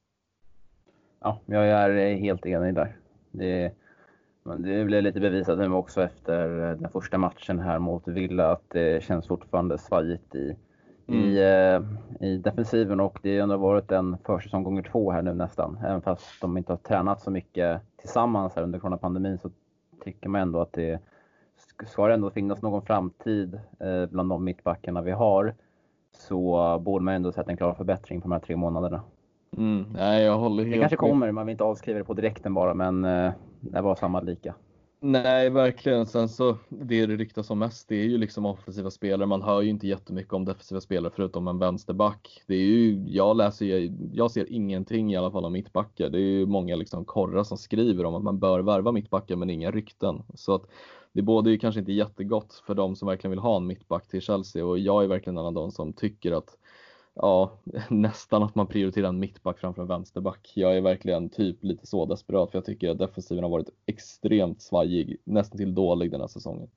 [1.19, 2.97] Ja, jag är helt enig där.
[3.31, 3.73] Det,
[4.43, 8.69] det blev lite bevisat nu också efter eh, den första matchen här mot Villa att
[8.69, 10.55] det känns fortfarande svajigt i,
[11.07, 11.23] mm.
[11.23, 15.33] i, eh, i defensiven och det har ändå varit en försäsong gånger två här nu
[15.33, 15.77] nästan.
[15.85, 19.49] Även fast de inte har tränat så mycket tillsammans här under coronapandemin så
[20.03, 20.99] tycker man ändå att det
[21.87, 25.55] ska det ändå finnas någon framtid eh, bland de mittbackarna vi har
[26.17, 29.01] så borde man ändå sett en klar förbättring på de här tre månaderna.
[29.57, 32.53] Mm, nej, jag håller helt Det kanske kommer, man vill inte avskriva det på direkten
[32.53, 33.05] bara, men
[33.61, 34.55] det var samma lika.
[35.03, 36.05] Nej, verkligen.
[36.05, 39.27] Sen så det det ryktas om mest, det är ju liksom offensiva spelare.
[39.27, 42.43] Man hör ju inte jättemycket om defensiva spelare förutom en vänsterback.
[42.47, 46.09] Det är ju, jag läser jag ser ingenting i alla fall om mittbackar.
[46.09, 49.49] Det är ju många liksom korrar som skriver om att man bör värva mittbackar men
[49.49, 50.23] inga rykten.
[50.35, 50.63] Så att
[51.13, 54.21] det båda ju kanske inte jättegott för de som verkligen vill ha en mittback till
[54.21, 56.57] Chelsea och jag är verkligen en av de som tycker att
[57.13, 57.51] ja,
[57.89, 60.51] nästan att man prioriterar en mittback framför en vänsterback.
[60.55, 64.61] Jag är verkligen typ lite så desperat för jag tycker att defensiven har varit extremt
[64.61, 66.69] svajig, nästan till dålig den här säsongen.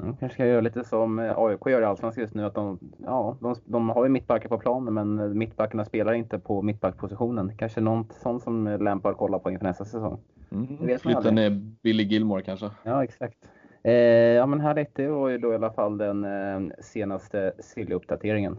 [0.00, 2.44] Mm, kanske ska göra lite som eh, AIK gör i Allsvenskan just nu.
[2.44, 6.62] Att de, ja, de, de har ju mittbackar på planen men mittbackarna spelar inte på
[6.62, 7.56] mittbackpositionen.
[7.56, 10.20] Kanske något sånt som lämpar att kolla på inför nästa säsong.
[10.50, 11.50] Mm, flytta ner
[11.82, 12.70] Billy Gilmore kanske?
[12.82, 13.38] Ja, exakt.
[13.82, 18.56] Eh, ja men härligt, det var ju då i alla fall den eh, senaste Silly-uppdateringen.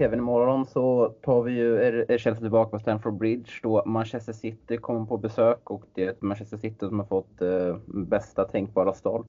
[0.00, 4.32] Och även imorgon så tar vi ju, är, Chelsea tillbaka på Stamford Bridge då Manchester
[4.32, 8.44] City kommer på besök och det är ett Manchester City som har fått eh, bästa
[8.44, 9.26] tänkbara start,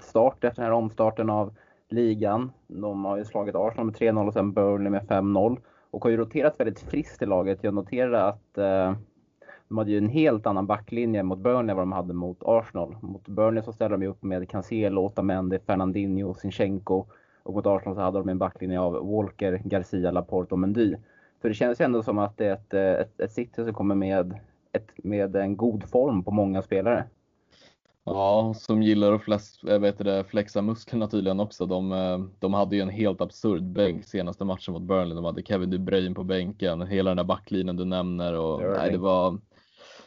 [0.00, 1.54] start efter den här omstarten av
[1.88, 2.52] ligan.
[2.66, 5.58] De har ju slagit Arsenal med 3-0 och sen Burnley med 5-0
[5.90, 7.58] och har ju roterat väldigt friskt i laget.
[7.64, 8.94] Jag noterade att eh,
[9.68, 12.96] de hade ju en helt annan backlinje mot Burnley än vad de hade mot Arsenal.
[13.02, 17.06] Mot Burnley så ställde de ju upp med Cancelo, Otamendi, Fernandinho, Sinchenko
[17.42, 20.96] och mot Arsenal så hade de en backlinje av Walker, Garcia, Laporte och Mendy.
[21.42, 23.94] Så det känns ju ändå som att det är ett, ett, ett City som kommer
[23.94, 24.34] med,
[24.72, 27.04] ett, med en god form på många spelare.
[28.04, 31.66] Ja, som gillar att flex, vet det, flexa musklerna tydligen också.
[31.66, 35.14] De, eh, de hade ju en helt absurd bänk senaste matchen mot Burnley.
[35.14, 38.38] De hade Kevin De Bruyne på bänken, hela den där backlinjen du nämner.
[38.38, 39.38] Och, nej, det var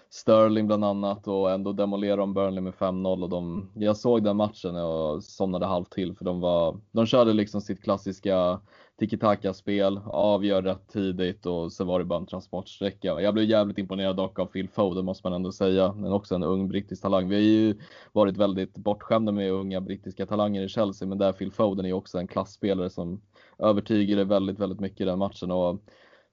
[0.10, 4.38] Sterling bland annat och ändå demolerade de Burnley med 5-0 och de, jag såg den
[4.38, 8.60] matchen och somnade halvt till för de var, de körde liksom sitt klassiska
[9.00, 13.22] tiki-taka-spel, avgör rätt tidigt och så var det bara en transportsträcka.
[13.22, 16.44] Jag blev jävligt imponerad dock av Phil Foden måste man ändå säga, men också en
[16.44, 17.30] ung brittisk talang.
[17.30, 17.76] Vi har ju
[18.12, 22.18] varit väldigt bortskämda med unga brittiska talanger i Chelsea, men där Phil Foden är också
[22.18, 23.22] en klassspelare som
[23.60, 25.80] övertygade väldigt, väldigt mycket i den matchen och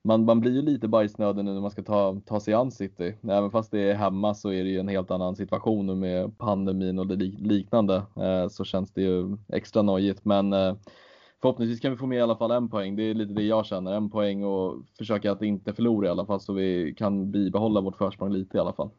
[0.05, 3.15] man, man blir ju lite bajsnödig nu när man ska ta, ta sig an City.
[3.23, 6.39] Även fast det är hemma så är det ju en helt annan situation nu med
[6.39, 7.97] pandemin och det liknande.
[7.97, 10.25] Eh, så känns det ju extra nojigt.
[10.25, 10.75] Men eh,
[11.43, 12.97] förhoppningsvis kan vi få med i alla fall en poäng.
[12.97, 13.93] Det är lite det jag känner.
[13.93, 17.97] En poäng och försöka att inte förlora i alla fall så vi kan bibehålla vårt
[17.97, 18.91] försprång lite i alla fall.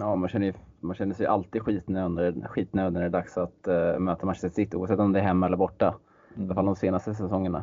[0.00, 3.98] Ja, man känner, man känner sig alltid skitnödig, skitnödig när det är dags att uh,
[3.98, 5.94] möta Manchester City oavsett om det är hemma eller borta.
[6.34, 6.42] Mm.
[6.42, 7.62] I alla fall de senaste säsongerna.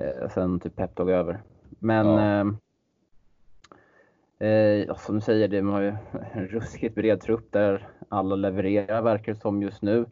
[0.00, 1.42] Uh, sen typ Pep tog över.
[1.78, 2.54] Men ja.
[4.38, 5.94] eh, eh, som du säger, de har ju
[6.32, 10.06] en ruskigt bred trupp där alla levererar verkar det som just nu.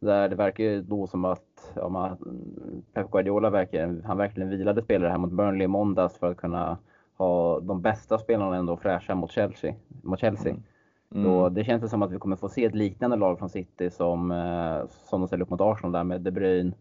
[0.00, 2.16] Där det verkar ju då som att ja, man,
[2.92, 6.78] Pep Guardiola verkar, han verkligen vilade spelare här mot Burnley i måndags för att kunna
[7.16, 9.74] ha de bästa spelarna ändå fräscha mot Chelsea.
[10.02, 10.52] Mot Chelsea.
[10.52, 10.62] Mm.
[11.14, 11.24] Mm.
[11.24, 14.30] Så det känns som att vi kommer få se ett liknande lag från City som,
[14.30, 16.72] eh, som de ställer upp mot Arsenal där med De Bruyne,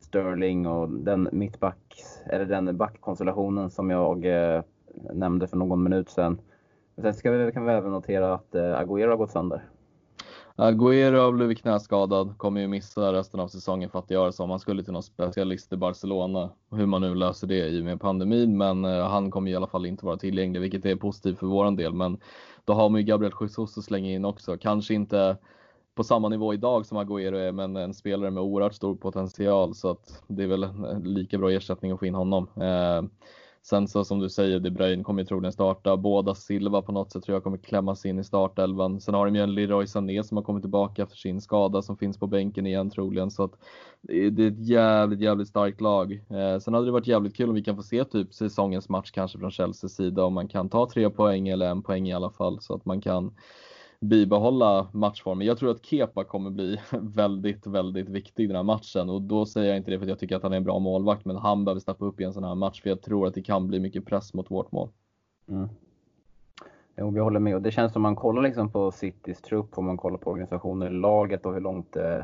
[0.00, 4.62] Sterling och den mittback, eller den backkonstellationen som jag eh,
[5.12, 6.40] nämnde för någon minut sedan.
[6.96, 9.64] Sen ska vi, kan vi även notera att eh, Agüero har gått sönder.
[10.56, 14.46] Agüero har blivit knäskadad, kommer ju missa resten av säsongen för att göra så.
[14.46, 18.00] Han skulle till någon specialist i Barcelona, hur man nu löser det i och med
[18.00, 21.46] pandemin, men eh, han kommer i alla fall inte vara tillgänglig, vilket är positivt för
[21.46, 21.92] våran del.
[21.94, 22.20] Men
[22.64, 24.56] då har man ju Gabriel Jesus att slänga in också.
[24.56, 25.36] Kanske inte
[25.98, 29.90] på samma nivå idag som Agüero är, men en spelare med oerhört stor potential så
[29.90, 30.66] att det är väl
[31.04, 32.48] lika bra ersättning att få in honom.
[32.56, 33.02] Eh,
[33.62, 35.96] sen så som du säger, De Bruyne kommer ju troligen starta.
[35.96, 39.00] Båda Silva på något sätt tror jag kommer klämmas in i startelvan.
[39.00, 41.96] Sen har de ju en Leroy Sané som har kommit tillbaka efter sin skada som
[41.96, 43.30] finns på bänken igen troligen.
[43.30, 43.52] Så att
[44.02, 46.12] det är ett jävligt, jävligt starkt lag.
[46.12, 49.10] Eh, sen hade det varit jävligt kul om vi kan få se typ säsongens match
[49.10, 52.30] kanske från Chelseas sida om man kan ta tre poäng eller en poäng i alla
[52.30, 53.34] fall så att man kan
[54.00, 55.46] bibehålla matchformen.
[55.46, 59.46] Jag tror att Kepa kommer bli väldigt, väldigt viktig i den här matchen och då
[59.46, 61.36] säger jag inte det för att jag tycker att han är en bra målvakt, men
[61.36, 63.68] han behöver steppa upp i en sån här match för jag tror att det kan
[63.68, 64.88] bli mycket press mot vårt mål.
[65.48, 65.68] Mm.
[66.96, 67.54] Jo, vi håller med.
[67.54, 70.88] Och det känns som man kollar liksom på Citys trupp, om man kollar på organisationen
[70.88, 72.18] i laget och hur långt eh,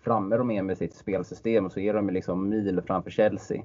[0.00, 3.62] framme de är med sitt spelsystem, så är de liksom mil framför Chelsea.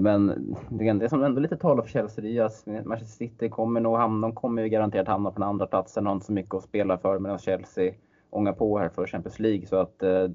[0.00, 0.56] Men
[0.98, 4.26] det som ändå lite talar för Chelsea det är att Manchester City kommer nog hamna,
[4.26, 6.98] de kommer ju garanterat hamna på den andra platsen, har inte så mycket att spela
[6.98, 7.92] för medan Chelsea
[8.30, 9.66] ångar på här för Champions League.
[9.66, 10.28] Så att eh,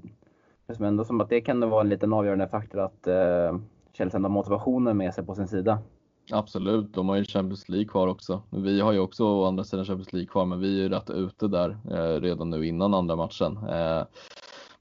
[0.67, 3.57] det som ändå som att det kan vara en liten avgörande faktor att eh,
[3.93, 5.79] Chelsea ändå har motivationen med sig på sin sida.
[6.31, 8.41] Absolut, de har ju Champions League kvar också.
[8.49, 11.09] Vi har ju också å andra sidan Champions League kvar, men vi är ju rätt
[11.09, 13.57] ute där eh, redan nu innan andra matchen.
[13.57, 14.03] Eh,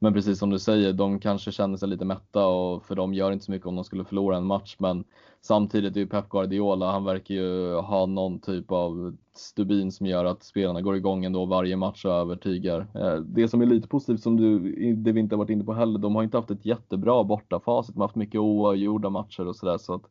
[0.02, 3.32] men precis som du säger, de kanske känner sig lite mätta och för de gör
[3.32, 4.76] inte så mycket om de skulle förlora en match.
[4.78, 5.04] Men
[5.40, 10.24] samtidigt är ju Pep Guardiola, han verkar ju ha någon typ av stubin som gör
[10.24, 12.86] att spelarna går igång ändå varje match och övertygar.
[12.94, 14.58] Eh, det som är lite positivt som du,
[14.94, 17.94] det vi inte har varit inne på heller, de har inte haft ett jättebra bortafacit.
[17.94, 19.78] De har haft mycket oavgjorda matcher och sådär.
[19.78, 20.02] Så att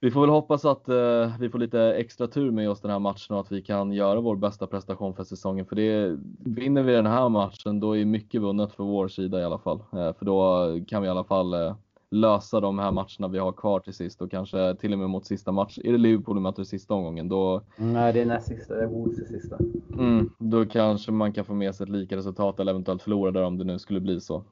[0.00, 2.98] vi får väl hoppas att eh, vi får lite extra tur med oss den här
[2.98, 5.66] matchen och att vi kan göra vår bästa prestation för säsongen.
[5.66, 9.44] För det, vinner vi den här matchen, då är mycket vunnet för vår sida i
[9.44, 9.78] alla fall.
[9.92, 11.74] Eh, för då kan vi i alla fall eh,
[12.10, 15.26] lösa de här matcherna vi har kvar till sist och kanske till och med mot
[15.26, 15.78] sista match.
[15.84, 17.28] Är det Liverpool vi möter sista omgången?
[17.28, 17.62] Då...
[17.76, 18.74] Nej, det är näst sista.
[18.74, 19.58] Det är Wolves sista.
[19.98, 23.42] Mm, då kanske man kan få med sig ett lika resultat eller eventuellt förlora där
[23.42, 24.44] om det nu skulle bli så.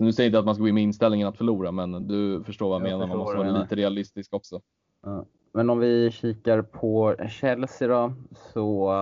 [0.00, 1.72] Eh, så nu säger jag inte att man ska gå in med inställningen att förlora,
[1.72, 3.06] men du förstår vad jag, jag menar.
[3.06, 4.60] Man måste vara lite realistisk också.
[5.02, 5.24] Ja.
[5.52, 8.12] Men om vi kikar på Chelsea då,
[8.52, 8.92] så,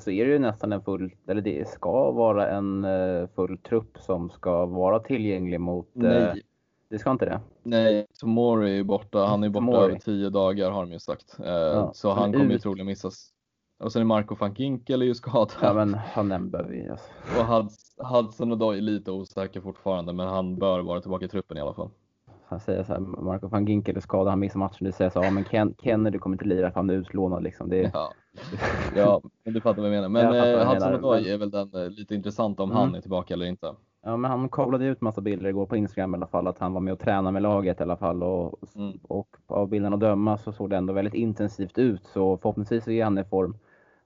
[0.00, 3.98] så är det ju nästan en full, eller det ska vara en eh, full trupp
[3.98, 5.90] som ska vara tillgänglig mot...
[5.92, 6.42] Nej.
[6.90, 7.40] Det ska inte det?
[7.62, 9.18] Nej, Tomori är borta.
[9.18, 9.84] Han är borta Tomori.
[9.84, 11.36] över tio dagar har de ju sagt.
[11.38, 13.32] Eh, Ja, så han kommer ju troligen missas.
[13.78, 15.52] Och sen är Marco van Ginkel ju skadad.
[15.62, 17.10] Ja, men han behöver vi alltså.
[17.38, 21.56] Och Huds- Hudson och är lite osäker fortfarande, men han bör vara tillbaka i truppen
[21.56, 21.90] i alla fall.
[22.46, 24.84] Han säger så här, Marco van Ginkel är skadad, han missar matchen.
[24.86, 27.42] Du säger så här, ja men Ken, Kennedy kommer inte lira för han är utlånad
[27.42, 27.68] liksom.
[27.68, 28.12] Det Ja,
[28.96, 30.08] ja men du fattar vad jag menar.
[30.08, 32.82] Men Jag eh, Hudson Odoi men- är väl den eh, lite intressant om Mm.
[32.82, 33.74] han är tillbaka eller inte.
[34.02, 36.72] Ja, men han kablade ut massa bilder igår på Instagram i alla fall, att han
[36.72, 38.22] var med och tränade med laget i alla fall.
[38.22, 38.98] Och, Mm.
[39.02, 43.04] och av bilderna att döma så såg det ändå väldigt intensivt ut, så förhoppningsvis är
[43.04, 43.56] han i form.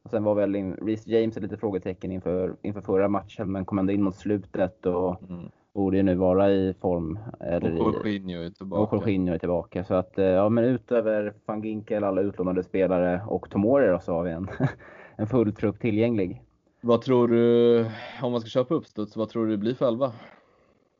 [0.02, 3.64] Och sen var väl in, Reece James ett lite frågetecken inför, inför förra matchen, men
[3.64, 5.48] kom ändå in mot slutet och Mm.
[5.74, 7.18] borde ju nu vara i form.
[7.40, 8.96] Eller Och Jorginho är och tillbaka.
[8.96, 9.84] Jorginho är tillbaka.
[9.84, 14.12] Så att, eh, ja men utöver van Ginkel, alla utlånade spelare och Tomori då, så
[14.12, 14.48] har vi en,
[15.16, 16.42] en full trupp tillgänglig.
[16.80, 17.80] Vad tror du,
[18.22, 20.12] om man ska köpa uppstuds, vad tror du det blir för elva?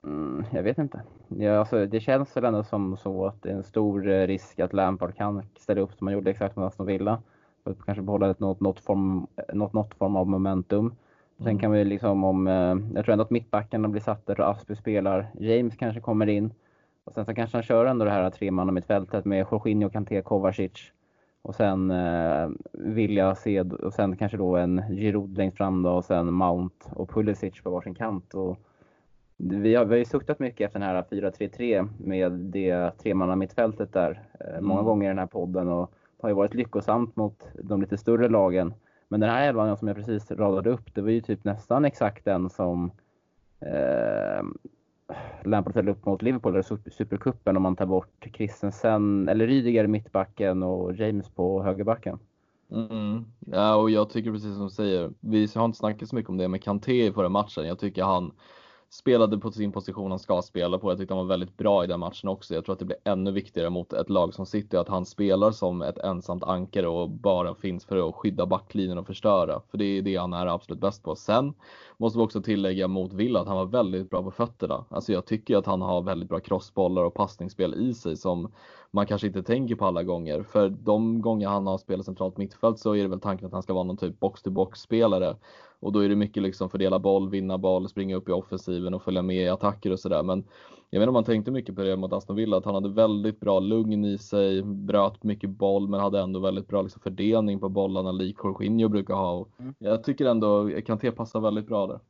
[0.05, 1.03] Mm, jag vet inte.
[1.29, 4.61] Ja, alltså, det känns väl ändå som så att det är en stor eh, risk
[4.61, 7.23] att Lampard kan ställa upp som han gjorde exakt mot Aston Villa.
[7.65, 10.95] För att kanske behålla något, något, form, något, något form av momentum.
[11.39, 11.59] Sen Mm.
[11.59, 15.27] kan vi liksom om, eh, jag tror ändå att mittbackarna blir satta och Aspi spelar.
[15.39, 16.53] James kanske kommer in.
[17.05, 20.93] Och sen så kanske han kör ändå det här tremannamittfältet med Jorginho, Kanté, Kovacic.
[21.43, 25.91] Och sen eh, vill jag se, och sen kanske då en Giroud längst fram då
[25.91, 28.35] och sen Mount och Pulisic på varsin kant.
[28.35, 28.57] Och
[29.37, 34.23] vi har, vi har ju suktat mycket efter den här 4-3-3 med det tremannamittfältet där
[34.41, 34.85] eh, många Mm.
[34.85, 35.91] gånger i den här podden och
[36.23, 38.75] har ju varit lyckosamt mot de lite större lagen.
[39.09, 42.25] Men den här elvan som jag precis radade upp, det var ju typ nästan exakt
[42.25, 42.91] den som
[43.61, 44.43] eh,
[45.45, 49.89] Lampard ställde upp mot Liverpool i Supercupen om man tar bort Christensen, eller Rydiger i
[49.89, 52.19] mittbacken och James på högerbacken.
[52.71, 53.25] Mm.
[53.39, 56.37] Ja, och jag tycker precis som du säger, vi har inte snackat så mycket om
[56.37, 58.33] det, men Kanté i förra matchen, jag tycker han
[58.95, 60.91] spelade på sin position han ska spela på.
[60.91, 62.55] Jag tyckte han var väldigt bra i den matchen också.
[62.55, 65.51] Jag tror att det blir ännu viktigare mot ett lag som City att han spelar
[65.51, 69.61] som ett ensamt ankare och bara finns för att skydda backlinjen och förstöra.
[69.71, 71.17] För det är det han är absolut bäst på.
[71.17, 71.55] Sen
[71.97, 74.85] måste vi också tillägga mot Villa att han var väldigt bra på fötterna.
[74.89, 78.53] Alltså jag tycker att han har väldigt bra crossbollar och passningsspel i sig som
[78.95, 80.43] man kanske inte tänker på alla gånger.
[80.43, 83.63] För de gånger han har spelat centralt mittfält så är det väl tanken att han
[83.63, 85.37] ska vara någon typ box-to-box spelare.
[85.81, 89.03] Och då är det mycket liksom fördela boll, vinna boll, springa upp i offensiven och
[89.03, 90.23] följa med i attacker och sådär.
[90.23, 90.45] Men
[90.91, 92.89] jag vet inte om man tänkte mycket på det mot Aston Villa, att han hade
[92.89, 97.61] väldigt bra lugn i sig, bröt mycket boll men hade ändå väldigt bra liksom, fördelning
[97.61, 99.47] på bollarna lik Jorginho brukar ha.
[99.59, 99.75] Mm.
[99.79, 102.01] Jag tycker ändå Kanté passar väldigt bra där.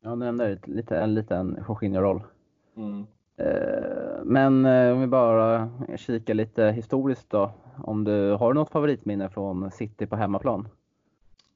[0.00, 2.22] Ja, ändå ett- lite, en liten Jorginho-roll.
[2.76, 3.06] Mm.
[3.36, 7.52] Eh, men eh, om vi bara kikar lite historiskt då.
[7.76, 10.68] Om du har något favoritminne från City på hemmaplan?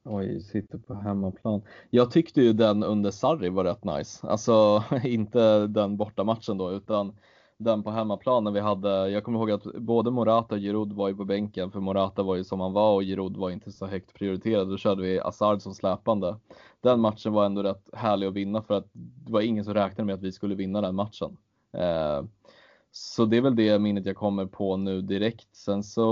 [0.04, 1.62] Oj, City på hemmaplan.
[1.90, 4.26] Jag tyckte ju den under Sarri var rätt nice.
[4.26, 7.16] Alltså inte den borta matchen då, utan
[7.58, 11.08] den på hemmaplan när vi hade, jag kommer ihåg att både Morata och Giroud var
[11.08, 13.86] ju på bänken, för Morata var ju som han var och Giroud var inte så
[13.86, 14.68] högt prioriterad.
[14.68, 16.36] Då körde vi Hazard som släpande.
[16.80, 20.06] Den matchen var ändå rätt härlig att vinna för att det var ingen som räknade
[20.06, 21.36] med att vi skulle vinna den matchen.
[21.72, 22.24] Eh,
[22.90, 25.56] så det är väl det minnet jag kommer på nu direkt.
[25.56, 26.02] Sen så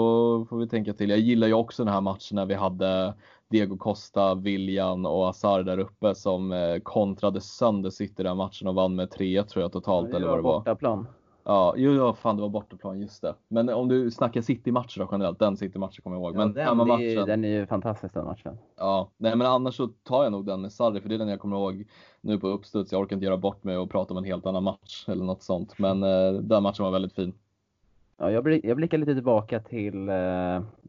[0.51, 1.11] får vi tänka till.
[1.11, 3.15] Jag gillar ju också den här matchen när vi hade
[3.49, 8.75] Diego Costa, William och Hazard där uppe som eh, kontrade sönder City den matchen och
[8.75, 10.59] vann med 3 tror jag totalt eller vad det var.
[10.59, 11.07] Bortaplan.
[11.49, 13.35] Ja, jo, ja, fan det var bortaplan, just det.
[13.49, 16.37] Men om du snackar City-matcher då generellt, den City-matchen kommer jag ihåg.
[16.37, 18.59] Men ja, den, det är, ju- den är ju fantastisk den matchen.
[18.77, 19.11] ja.
[19.17, 21.41] Nej men annars så tar jag nog den med Sarri för det är den jag
[21.41, 21.85] kommer ihåg
[22.21, 22.93] nu på uppstuds.
[22.93, 25.43] Jag orkar inte göra bort mig och prata om en helt annan match eller något
[25.43, 25.79] sånt.
[25.79, 27.33] Men eh, den matchen var väldigt fin.
[28.17, 30.15] Ja, jag, blick, jag blickar lite tillbaka till eh,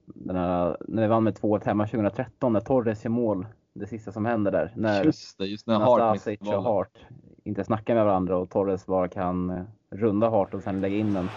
[0.05, 3.45] den här, när vi vann med 2-1 hemma 2013 när Torres gör mål.
[3.73, 4.73] Det sista som händer där.
[4.75, 6.63] När Just det, just när Hart och.
[6.63, 6.97] Hart
[7.43, 9.61] inte snackar med varandra och Torres bara kan eh,
[9.91, 11.29] runda Hart och sen lägga in den.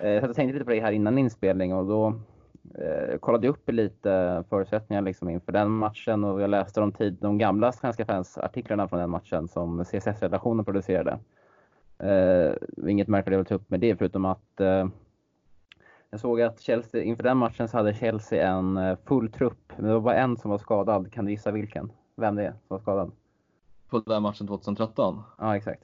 [0.00, 2.06] Eh, jag tänkte lite på det här innan inspelning och då
[2.74, 7.18] eh, kollade jag upp lite förutsättningar liksom inför den matchen och jag läste de, tid,
[7.20, 11.18] de gamla Svenska fans-artiklarna från den matchen som CSS-redaktionen producerade.
[12.02, 12.54] Eh,
[12.88, 14.88] inget märkligt att ta upp med det förutom att eh,
[16.10, 19.86] jag såg att Chelsea, inför den matchen så hade Chelsea en eh, full trupp, men
[19.86, 21.12] det var bara en som var skadad.
[21.12, 21.92] Kan du gissa vilken?
[22.16, 23.12] Vem det är som var skadad?
[23.88, 25.22] På den matchen 2013.
[25.38, 25.82] Ja, exakt.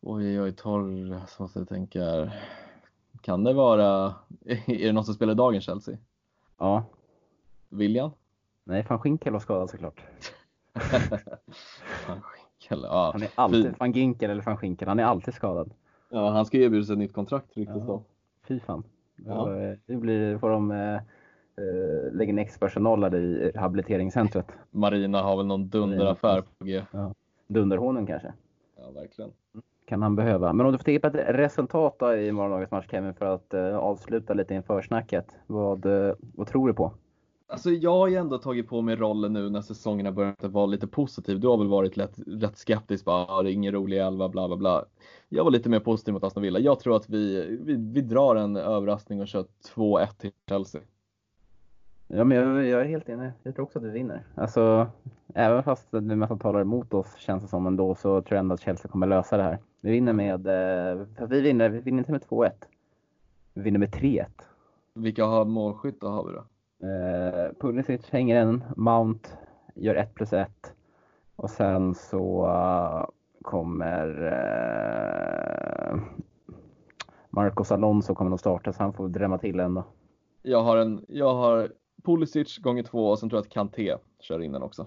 [0.00, 2.40] Oj, oj, torr, så måste jag tänka här.
[3.20, 4.14] Kan det vara,
[4.66, 5.96] är det någon som spelar i dagens Chelsea?
[6.58, 6.84] Ja.
[7.68, 8.10] William?
[8.64, 10.00] Nej, van Schinkel var skadad såklart.
[12.70, 12.86] Ginkel.
[12.90, 15.70] Ja, Han är alltid, fy- van Ginkel eller van Ginkel, han är alltid skadad.
[16.10, 17.84] ja, han ska erbjudas ett nytt kontrakt riktigt Ja.
[17.86, 18.02] då.
[18.48, 18.82] Fy fan.
[19.26, 19.48] Ja.
[19.86, 24.46] Nu blir, får de eh, eh, lägga in expertsonal där i rehabiliteringscentret.
[24.70, 26.82] Marina har väl någon dunderaffär på G.
[27.48, 28.32] Dunderhonung kanske.
[28.76, 29.30] Ja, verkligen.
[29.86, 30.52] Kan han behöva.
[30.52, 34.34] Men om du får tippa ett resultat i morgondagens match Kevin för att eh, avsluta
[34.34, 35.26] lite inför snacket.
[35.46, 36.92] Vad, eh, vad tror du på?
[37.48, 40.52] Alltså jag har ju ändå tagit på mig rollen nu när säsongen har börjat att
[40.52, 41.40] vara lite positiv.
[41.40, 44.46] Du har väl varit lätt, rätt skeptisk, bara "Ah, det är ingen rolig elva, bla
[44.48, 44.84] bla bla.
[45.28, 46.58] Jag var lite mer positiv mot Aston Villa.
[46.58, 49.44] Jag tror att vi, vi, vi drar en överraskning och kör
[49.74, 50.80] 2-1 till Chelsea.
[52.08, 53.30] Ja, men jag, jag är helt enig.
[53.42, 54.24] Jag tror också att vi vinner.
[54.34, 54.86] Alltså,
[55.34, 58.54] även fast det mesta talar emot oss känns det som ändå så tror jag ändå
[58.54, 59.58] att Chelsea kommer lösa det här.
[59.80, 62.50] Vi vinner med, eh, vi vinner, vi vinner inte med 2-1.
[63.54, 64.26] Vi vinner med 3-1.
[64.94, 66.44] Vilka har målskyttar har vi då?
[66.82, 69.28] Eh, Pulisic hänger en, Mount
[69.74, 70.50] gör 1 plus 1.
[71.36, 73.06] Och sen så eh,
[73.42, 74.22] kommer
[75.92, 75.98] eh,
[77.30, 79.84] Marcos Alonso kommer att starta så han får drämma till en då.
[80.42, 81.72] Jag har en, jag har
[82.04, 84.86] Pulisic gånger två och sen tror jag att Kanté kör in den också.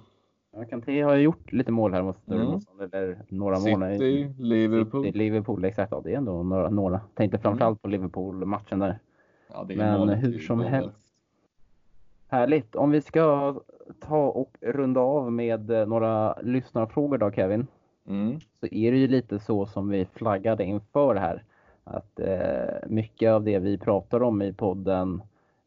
[0.51, 2.59] Ja, Kanté har ju gjort lite mål här mot Mm.
[2.91, 3.91] eller några mål.
[3.91, 5.03] City, Liverpool.
[5.03, 5.91] City, Liverpool, exakt.
[5.91, 6.69] Ja, det är ändå några.
[6.69, 7.01] några.
[7.13, 8.99] Tänkte framförallt på Liverpool-matchen där.
[9.53, 11.08] Ja, det är Men hur som helst.
[12.29, 12.75] Härligt.
[12.75, 13.55] Om vi ska
[13.99, 17.67] ta och runda av med eh, några lyssnarfrågor då Kevin.
[18.07, 18.39] Mm.
[18.39, 21.43] Så är det ju lite så som vi flaggade inför här.
[21.83, 25.21] Att eh, mycket av det vi pratar om i podden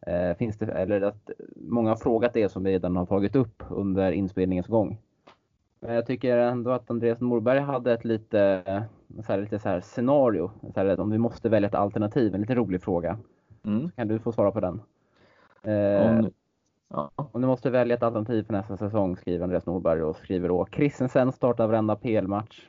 [0.07, 3.63] eh, finns det, eller att många har frågat det som vi redan har tagit upp
[3.69, 4.99] under inspelningens gång.
[5.81, 8.63] Men jag tycker ändå att Andreas Norberg hade ett lite,
[9.27, 10.51] så här, lite så här scenario.
[10.75, 13.19] Så här, om vi måste välja ett alternativ, en lite rolig fråga.
[13.65, 13.91] Mm.
[13.91, 14.81] Kan du få svara på den?
[15.63, 16.31] Eh, Om,
[16.93, 17.11] ja.
[17.17, 20.67] om du måste välja ett alternativ för nästa säsong, skriver Andreas Norberg och skriver då
[20.73, 22.69] Christensen startar varenda PL-match.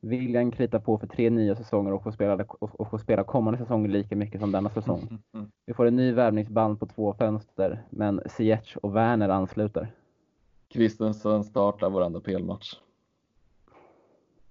[0.00, 3.88] William kritar på för tre nya säsonger och får, spela, och, får spela kommande säsonger
[3.88, 5.18] lika mycket som denna säsong.
[5.32, 5.50] Mm.
[5.66, 9.92] Vi får en ny värvningsband på två fönster, men Ziyech och Werner ansluter.
[10.70, 12.74] Christensen startar varenda PL-match.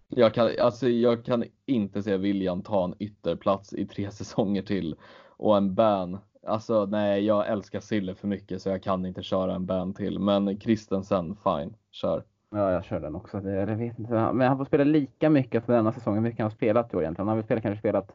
[0.08, 4.96] Jag kan, alltså jag kan inte se William ta en ytterplats i tre säsonger till
[5.28, 6.18] och en ban.
[6.46, 10.20] Alltså nej, jag älskar Sille för mycket så jag kan inte köra en ban till.
[10.20, 12.24] Men Christensen, fine, kör.
[12.50, 13.39] Ja, jag kör den också.
[13.39, 14.14] Det, jag vet inte.
[14.34, 16.14] Men han får spela lika mycket för denna säsong.
[16.16, 17.28] Hur mycket han har spelat i år egentligen?
[17.28, 18.12] Han har spelat, kanske spelat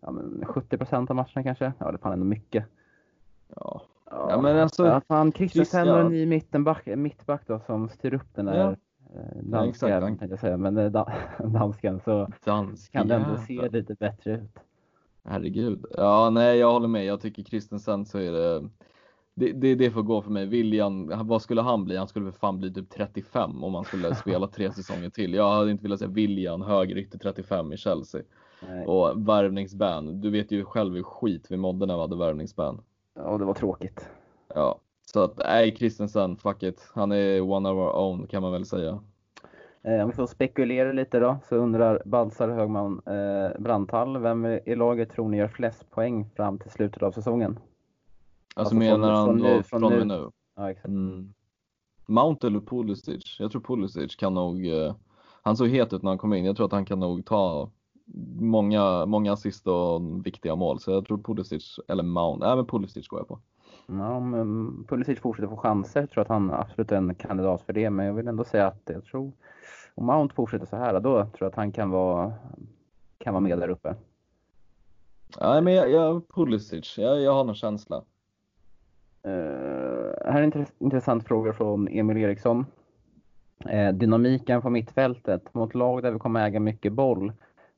[0.00, 1.72] ja, men 70% av matcherna kanske?
[1.78, 2.64] Ja, det är fan ändå mycket.
[3.56, 7.88] Ja, Ja, Ja, men alltså, ja, fan, Christensen och en ny mittenback, mittback då som
[7.88, 8.70] styr upp den där Ja.
[9.20, 10.06] eh, dansken, exakt.
[10.06, 14.32] tänkte jag säga, men eh, da, dansken så dansk kan det ändå se lite bättre
[14.32, 14.58] ut.
[15.30, 15.84] Herregud.
[15.90, 17.04] Ja, nej, jag håller med.
[17.04, 18.68] Jag tycker Christensen så är det
[19.34, 20.46] det, det, det får gå för mig.
[20.46, 21.96] William, vad skulle han bli?
[21.96, 25.34] Han skulle för fan bli typ 35 om han skulle spela tre säsonger till.
[25.34, 28.22] Jag hade inte velat se William högerytter 35 i Chelsea.
[28.68, 28.86] Nej.
[28.86, 30.20] Och värvningsban.
[30.20, 32.80] Du vet ju själv hur skit vi mådde när vi hade värvningsban.
[33.14, 34.08] Ja, det var tråkigt.
[34.54, 34.80] Ja,
[35.12, 36.90] så att nej, Christensen, fuck it.
[36.94, 39.00] Han är one of our own kan man väl säga.
[39.82, 44.74] Eh, om vi får spekulera lite då, så undrar Balsar Högman eh, Brandtall, vem i
[44.74, 47.50] laget tror ni gör flest poäng fram till slutet av säsongen?
[48.54, 50.04] Alltså, Alltså, från- menar han från nu- då från från och nu.
[50.04, 50.30] nu?
[50.56, 50.88] Ja, exakt.
[50.88, 51.32] Mm.
[52.06, 53.36] Mount eller Pulisic?
[53.40, 54.94] Jag tror Pulisic kan nog, eh,
[55.42, 56.44] han såg het ut när han kom in.
[56.44, 57.70] Jag tror att han kan nog ta
[58.40, 60.80] många, många assist och viktiga mål.
[60.80, 63.38] Så jag tror Pulisic eller Mount, nej men Pulisic går jag på.
[63.86, 67.62] Ja, om um, Pulisic fortsätter få chanser tror jag att han absolut är en kandidat
[67.62, 67.90] för det.
[67.90, 69.32] Men jag vill ändå säga att jag tror
[69.98, 72.32] om Mount fortsätter så här, då tror jag att han kan vara,
[73.18, 73.94] kan vara med där uppe.
[75.40, 77.96] Nej men jag, jag Pulisic, jag, jag har någon känsla.
[79.22, 82.66] Eh, här är en intress- intressant fråga från Emil Eriksson.
[83.68, 87.32] Eh, dynamiken på mittfältet mot lag där vi kommer äga mycket boll.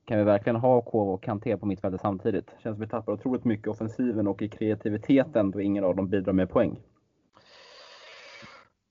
[0.05, 2.49] Kan vi verkligen ha Kov och Kanté på mittfältet samtidigt?
[2.63, 6.09] Känns som vi tappar otroligt mycket i offensiven och i kreativiteten då ingen av dem
[6.09, 6.79] bidrar med poäng.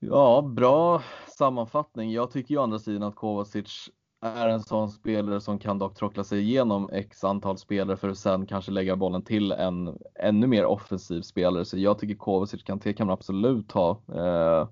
[0.03, 1.03] Ja, bra
[1.38, 2.12] sammanfattning.
[2.12, 3.90] Jag tycker ju å andra sidan att Kovacic
[4.20, 8.18] är en sån spelare som kan dock trockla sig igenom x antal spelare för att
[8.18, 11.64] sen kanske lägga bollen till en ännu mer offensiv spelare.
[11.64, 13.90] Så jag tycker Kovacic kan, kan man absolut ha.
[14.14, 14.68] Eh,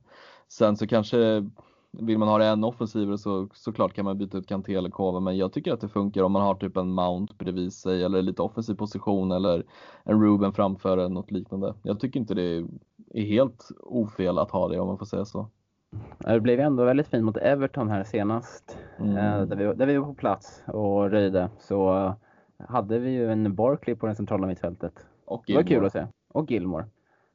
[0.49, 1.49] sen så kanske
[1.93, 5.20] vill man ha det ännu offensivare så såklart kan man byta ut Kanté eller Kova
[5.20, 8.22] men jag tycker att det funkar om man har typ en Mount bredvid sig eller
[8.22, 9.64] lite offensiv position eller
[10.05, 11.74] en Ruben framför eller något liknande.
[11.83, 12.66] Jag tycker inte det
[13.15, 15.49] är helt ofel att ha det om man får säga så.
[16.19, 18.79] Det blev ändå väldigt fint mot Everton här senast.
[18.99, 19.17] Mm.
[19.17, 21.51] Eh, där, vi, där vi var på plats och röjde.
[21.59, 22.15] Så eh,
[22.69, 25.07] hade vi ju en Barkley på det centrala mittfältet.
[25.25, 26.07] Och Det var kul att se.
[26.33, 26.85] Och Gilmore.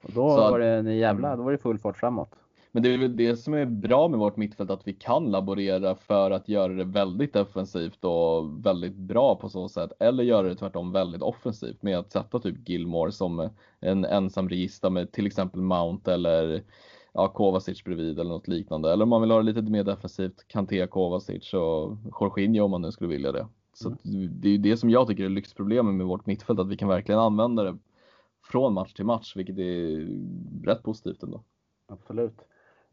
[0.03, 1.37] Och då Så var det en jävla, Mm.
[1.37, 2.35] då var det full fart framåt.
[2.75, 5.95] Men det är väl det som är bra med vårt mittfält, att vi kan laborera
[5.95, 9.91] för att göra det väldigt defensivt och väldigt bra på så sätt.
[9.99, 13.49] Eller göra det tvärtom väldigt offensivt med att sätta typ Gilmore som
[13.79, 16.63] en ensam regista med till exempel Mount eller
[17.13, 18.93] ja, Kovacic bredvid eller något liknande.
[18.93, 22.81] Eller om man vill ha det lite mer defensivt, Kanté, Kovacic och Jorginho om man
[22.81, 23.47] nu skulle vilja det.
[23.73, 23.97] Så mm.
[24.41, 26.89] det är ju det som jag tycker är lyxproblemet med vårt mittfält, att vi kan
[26.89, 27.77] verkligen använda det
[28.43, 30.07] från match till match, vilket är
[30.65, 31.43] rätt positivt ändå.
[31.87, 32.35] Absolut.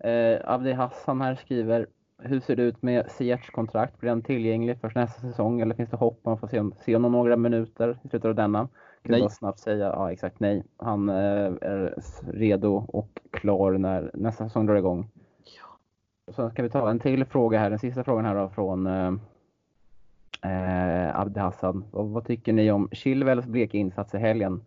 [0.05, 1.87] Eh, Abdi Hassan här skriver,
[2.19, 4.01] hur ser det ut med Ziyechs kontrakt?
[4.01, 6.95] Blir han tillgänglig för nästa säsong eller finns det hopp om att få se, se
[6.95, 8.69] honom några minuter i slutet av denna?
[9.03, 9.31] Kan nej.
[9.31, 10.65] snabbt säga, ja exakt nej.
[10.77, 11.95] Han eh, är
[12.33, 15.09] redo och klar när nästa säsong drar igång.
[15.45, 16.33] Ja.
[16.33, 19.13] Så ska vi ta en till fråga här, den sista frågan här då från eh,
[20.53, 21.85] eh Abdi Hassan.
[21.91, 24.61] Och vad tycker ni om Chilwells bleka insats i helgen?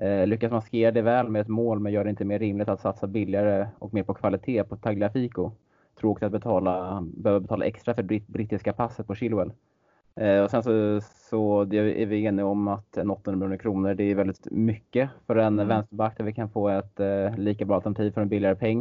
[0.00, 2.80] Eh, lyckas maskera det väl med ett mål men gör det inte mer rimligt att
[2.80, 5.50] satsa billigare och mer på kvalitet på Tagliafico.
[6.00, 9.52] Tråkigt att betala, behöva betala extra för britt, brittiska passet på Chilwell.
[10.20, 14.04] Eh, och sen så, så det är vi eniga om att 800 miljoner kronor det
[14.04, 15.68] är väldigt mycket för en mm.
[15.68, 18.78] vänsterback där vi kan få ett eh, lika bra alternativ för en billigare peng.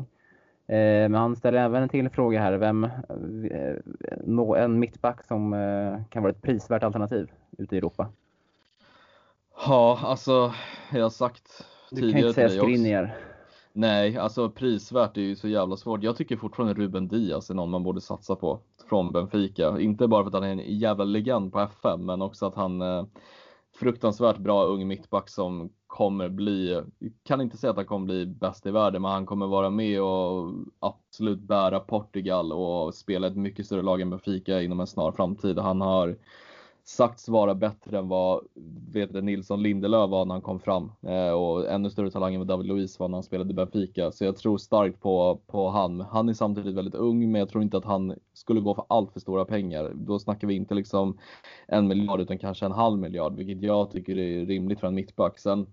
[0.68, 2.54] Eh, men han ställer även en till fråga här.
[2.54, 8.10] Vem, eh, en mittback som eh, kan vara ett prisvärt alternativ ute i Europa?
[9.58, 10.54] Ja, alltså
[10.92, 13.18] jag har sagt du tidigare Du kan inte säga Skriniar.
[13.74, 16.04] Nej, alltså prisvärt är ju så jävla svårt.
[16.04, 19.80] Jag tycker fortfarande Ruben Diaz är någon man borde satsa på från Benfica.
[19.80, 22.82] Inte bara för att han är en jävla legend på FM, men också att han
[22.82, 23.06] är
[23.80, 26.82] fruktansvärt bra ung mittback som kommer bli,
[27.24, 30.02] kan inte säga att han kommer bli bäst i världen, men han kommer vara med
[30.02, 35.12] och absolut bära Portugal och spela ett mycket större lag än Benfica inom en snar
[35.12, 35.60] framtid.
[35.60, 36.18] Han har
[36.88, 38.44] sagts vara bättre än vad
[38.94, 42.48] vet Nilsson Lindelöf var när han kom fram eh, och ännu större talang än vad
[42.48, 44.12] David Luiz var när han spelade i Benfica.
[44.12, 46.02] Så jag tror starkt på, på han.
[46.02, 49.14] Han är samtidigt väldigt ung, men jag tror inte att han skulle gå för allt
[49.14, 49.92] för stora pengar.
[49.96, 51.18] Då snackar vi inte liksom
[51.68, 55.40] en miljard utan kanske en halv miljard, vilket jag tycker är rimligt för en mittback.
[55.40, 55.68] Sen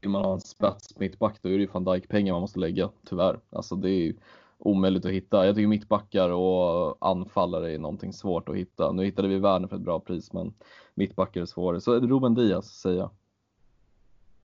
[0.00, 2.58] vill man ha en spets mittback, då är det ju van Dijk pengar man måste
[2.58, 3.40] lägga, tyvärr.
[3.50, 4.14] Alltså det är
[4.58, 5.46] omöjligt att hitta.
[5.46, 8.92] Jag tycker mittbackar och anfallare är någonting svårt att hitta.
[8.92, 10.54] Nu hittade vi Werner för ett bra pris, men
[10.94, 11.80] mittbackar är svårare.
[11.80, 13.10] Så Ruben Diaz säger jag.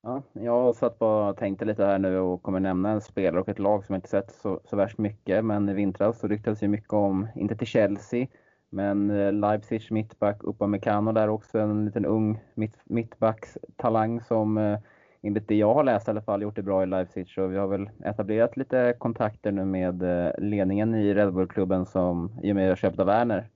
[0.03, 3.49] Ja, jag satt bara och tänkte lite här nu och kommer nämna en spelare och
[3.49, 5.45] ett lag som jag inte sett så, så värst mycket.
[5.45, 8.27] Men i vintras så ryktades ju mycket om, inte till Chelsea,
[8.69, 14.79] men Leipzig Leipzigs mittback Upamecano där också, en liten ung mitt, mittbackstalang som eh,
[15.21, 17.29] enligt det jag har läst i alla fall, gjort det bra i Leipzig.
[17.29, 22.31] Så vi har väl etablerat lite kontakter nu med eh, ledningen i Red Bull-klubben som
[22.43, 23.47] i och med köpt av Werner.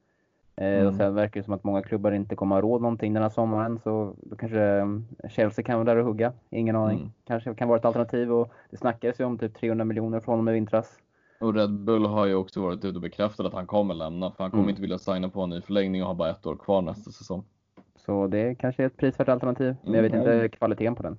[0.55, 0.87] Eh, mm.
[0.87, 3.29] Och sen verkar det som att många klubbar inte kommer ha råd någonting den här
[3.29, 3.79] sommaren.
[3.79, 6.33] Så då kanske mm, Chelsea kan vara där och hugga.
[6.49, 6.97] Ingen aning.
[6.97, 7.11] Mm.
[7.27, 8.31] Kanske kan vara ett alternativ.
[8.31, 10.99] Och det snackades ju om typ 300 miljoner från och med vintras.
[11.39, 14.31] Och Red Bull har ju också varit ute och bekräftat att han kommer lämna.
[14.31, 14.69] För han kommer mm.
[14.69, 17.43] inte vilja signa på en ny förlängning och har bara ett år kvar nästa säsong.
[17.95, 19.75] Så det kanske är ett prisvärt alternativ.
[19.83, 20.33] Men jag vet mm.
[20.33, 21.17] inte kvaliteten på den.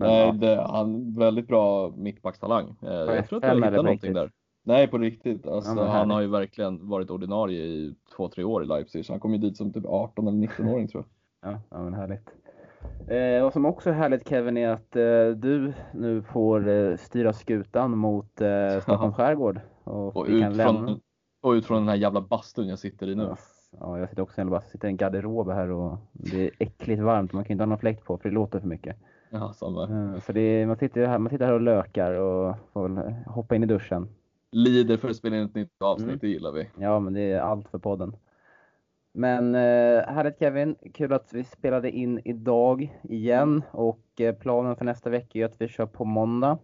[0.00, 2.74] Nej, det, han väldigt bra mittbackstalang.
[2.82, 4.30] Eh, jag tror att jag hittade någonting där.
[4.66, 5.46] Nej, på riktigt.
[5.46, 9.06] Alltså, ja, han har ju verkligen varit ordinarie i två, tre år i Leipzig.
[9.06, 11.04] Så han kom ju dit som typ 18 eller 19-åring tror
[11.40, 11.52] jag.
[11.52, 12.30] Ja, ja men härligt.
[13.08, 17.32] Eh, vad som också är härligt Kevin är att eh, du nu får eh, styra
[17.32, 19.60] skutan mot eh, Stockholms skärgård.
[19.84, 21.00] Och, och, ut från,
[21.42, 23.22] och ut från den här jävla bastun jag sitter i nu.
[23.22, 23.36] Ja,
[23.80, 27.02] ja jag sitter också i en, sitter i en garderob här och det är äckligt
[27.02, 27.32] varmt.
[27.32, 28.96] Man kan inte ha någon fläkt på för det låter för mycket.
[29.30, 29.82] Ja, samma.
[29.82, 33.56] Eh, så det man, sitter här, man sitter här och lökar och får väl hoppa
[33.56, 34.08] in i duschen.
[34.52, 36.18] Lider för att spela in ett nytt avsnitt, mm.
[36.20, 36.68] det gillar vi.
[36.78, 38.16] Ja, men det är allt för podden.
[39.12, 44.84] Men eh, härligt Kevin, kul att vi spelade in idag igen och eh, planen för
[44.84, 46.58] nästa vecka är att vi kör på måndag.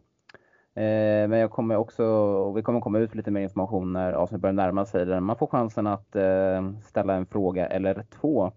[0.74, 4.42] Eh, men jag kommer också, vi kommer komma ut med lite mer information när avsnittet
[4.42, 8.52] börjar närma sig där man får chansen att eh, ställa en fråga eller två.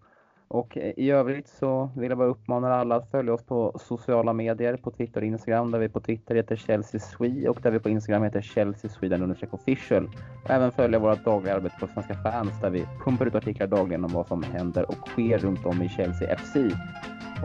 [0.47, 4.77] Och i övrigt så vill jag bara uppmana alla att följa oss på sociala medier,
[4.77, 7.89] på Twitter och Instagram, där vi på Twitter heter Chelsea Swe och där vi på
[7.89, 10.09] Instagram heter Chelsea Sweden official.
[10.43, 14.05] Och även följa vårt dagliga arbete på Svenska fans där vi pumpar ut artiklar dagligen
[14.05, 16.55] om vad som händer och sker runt om i Chelsea FC.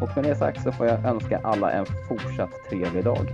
[0.00, 3.26] Och med det sagt så får jag önska alla en fortsatt trevlig dag.